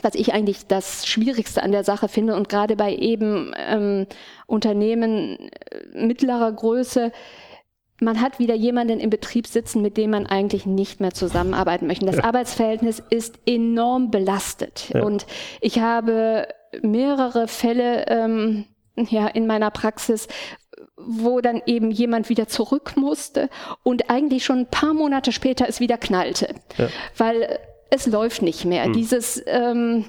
was 0.00 0.14
ich 0.14 0.32
eigentlich 0.32 0.66
das 0.66 1.06
Schwierigste 1.06 1.62
an 1.62 1.72
der 1.72 1.84
Sache 1.84 2.08
finde 2.08 2.34
und 2.34 2.48
gerade 2.48 2.76
bei 2.76 2.94
eben 2.94 3.52
ähm, 3.56 4.06
Unternehmen 4.46 5.38
äh, 5.38 6.06
mittlerer 6.06 6.52
Größe, 6.52 7.12
man 8.00 8.20
hat 8.20 8.38
wieder 8.38 8.54
jemanden 8.54 9.00
im 9.00 9.10
Betrieb 9.10 9.46
sitzen, 9.46 9.80
mit 9.80 9.96
dem 9.96 10.10
man 10.10 10.26
eigentlich 10.26 10.66
nicht 10.66 11.00
mehr 11.00 11.12
zusammenarbeiten 11.12 11.86
möchte. 11.86 12.06
Das 12.06 12.16
ja. 12.16 12.24
Arbeitsverhältnis 12.24 13.02
ist 13.10 13.38
enorm 13.46 14.10
belastet. 14.10 14.90
Ja. 14.92 15.04
Und 15.04 15.26
ich 15.60 15.78
habe 15.78 16.48
mehrere 16.82 17.46
Fälle 17.46 18.06
ähm, 18.08 18.64
ja, 18.96 19.28
in 19.28 19.46
meiner 19.46 19.70
Praxis, 19.70 20.26
wo 20.96 21.40
dann 21.40 21.62
eben 21.66 21.90
jemand 21.90 22.28
wieder 22.28 22.48
zurück 22.48 22.94
musste 22.96 23.48
und 23.82 24.10
eigentlich 24.10 24.44
schon 24.44 24.60
ein 24.60 24.66
paar 24.66 24.94
Monate 24.94 25.32
später 25.32 25.68
es 25.68 25.80
wieder 25.80 25.96
knallte. 25.96 26.54
Ja. 26.76 26.88
Weil 27.16 27.58
es 27.92 28.06
läuft 28.06 28.42
nicht 28.42 28.64
mehr. 28.64 28.84
Hm. 28.84 28.94
Dieses 28.94 29.42
ähm, 29.46 30.06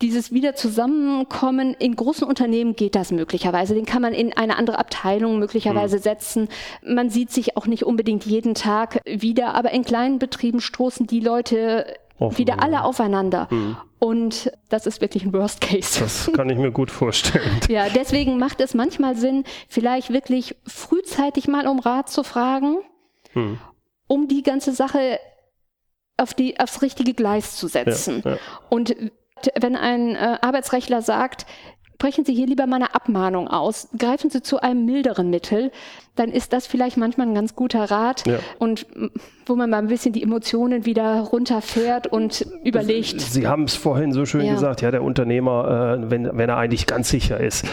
dieses 0.00 0.32
wieder 0.32 0.54
Zusammenkommen 0.54 1.74
in 1.74 1.96
großen 1.96 2.26
Unternehmen 2.26 2.76
geht 2.76 2.94
das 2.94 3.10
möglicherweise. 3.10 3.74
Den 3.74 3.84
kann 3.84 4.00
man 4.00 4.14
in 4.14 4.32
eine 4.32 4.56
andere 4.56 4.78
Abteilung 4.78 5.38
möglicherweise 5.38 5.96
hm. 5.96 6.02
setzen. 6.02 6.48
Man 6.86 7.10
sieht 7.10 7.32
sich 7.32 7.56
auch 7.56 7.66
nicht 7.66 7.84
unbedingt 7.84 8.24
jeden 8.24 8.54
Tag 8.54 9.00
wieder, 9.04 9.54
aber 9.54 9.72
in 9.72 9.84
kleinen 9.84 10.18
Betrieben 10.18 10.60
stoßen 10.60 11.06
die 11.06 11.20
Leute 11.20 11.86
Offen, 12.18 12.38
wieder 12.38 12.62
alle 12.62 12.84
aufeinander. 12.84 13.48
Hm. 13.50 13.76
Und 13.98 14.52
das 14.68 14.86
ist 14.86 15.00
wirklich 15.00 15.24
ein 15.24 15.32
Worst 15.32 15.60
Case. 15.60 15.98
Das 16.00 16.30
kann 16.32 16.48
ich 16.48 16.58
mir 16.58 16.70
gut 16.70 16.92
vorstellen. 16.92 17.60
ja, 17.68 17.88
deswegen 17.92 18.38
macht 18.38 18.60
es 18.60 18.72
manchmal 18.74 19.16
Sinn, 19.16 19.44
vielleicht 19.68 20.12
wirklich 20.12 20.54
frühzeitig 20.64 21.48
mal 21.48 21.66
um 21.66 21.80
Rat 21.80 22.08
zu 22.08 22.22
fragen, 22.22 22.78
hm. 23.32 23.58
um 24.06 24.28
die 24.28 24.44
ganze 24.44 24.72
Sache 24.72 25.18
auf 26.18 26.34
die, 26.34 26.60
aufs 26.60 26.82
richtige 26.82 27.14
Gleis 27.14 27.56
zu 27.56 27.68
setzen. 27.68 28.22
Ja, 28.24 28.32
ja. 28.32 28.38
Und 28.68 28.94
wenn 29.58 29.76
ein 29.76 30.14
äh, 30.16 30.38
Arbeitsrechtler 30.40 31.00
sagt, 31.00 31.46
brechen 31.98 32.24
Sie 32.24 32.34
hier 32.34 32.46
lieber 32.46 32.66
mal 32.66 32.76
eine 32.76 32.94
Abmahnung 32.94 33.48
aus, 33.48 33.88
greifen 33.98 34.30
Sie 34.30 34.42
zu 34.42 34.60
einem 34.60 34.84
milderen 34.84 35.30
Mittel, 35.30 35.72
dann 36.14 36.30
ist 36.30 36.52
das 36.52 36.66
vielleicht 36.66 36.96
manchmal 36.96 37.26
ein 37.26 37.34
ganz 37.34 37.54
guter 37.54 37.90
Rat 37.90 38.26
ja. 38.26 38.38
und 38.58 38.86
wo 39.46 39.56
man 39.56 39.70
mal 39.70 39.78
ein 39.78 39.88
bisschen 39.88 40.12
die 40.12 40.22
Emotionen 40.22 40.84
wieder 40.84 41.20
runterfährt 41.20 42.06
und 42.06 42.46
überlegt. 42.64 43.20
Sie 43.20 43.46
haben 43.46 43.64
es 43.64 43.74
vorhin 43.74 44.12
so 44.12 44.26
schön 44.26 44.44
ja. 44.44 44.54
gesagt, 44.54 44.80
ja, 44.80 44.90
der 44.90 45.02
Unternehmer, 45.02 45.98
äh, 45.98 46.10
wenn, 46.10 46.36
wenn 46.36 46.48
er 46.48 46.56
eigentlich 46.56 46.86
ganz 46.86 47.08
sicher 47.08 47.38
ist, 47.40 47.66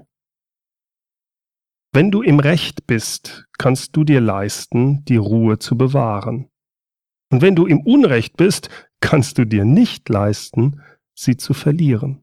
Wenn 1.92 2.11
du 2.11 2.23
im 2.23 2.40
Recht 2.40 2.87
bist, 2.87 3.47
kannst 3.59 3.97
du 3.97 4.05
dir 4.05 4.21
leisten, 4.21 5.05
die 5.07 5.16
Ruhe 5.16 5.59
zu 5.59 5.77
bewahren. 5.77 6.51
Und 7.33 7.42
wenn 7.42 7.57
du 7.57 7.66
im 7.66 7.81
Unrecht 7.81 8.37
bist, 8.37 8.69
kannst 9.01 9.38
du 9.38 9.45
dir 9.45 9.64
nicht 9.64 10.09
leisten, 10.09 10.83
sie 11.14 11.37
zu 11.37 11.55
verlieren. 11.55 12.23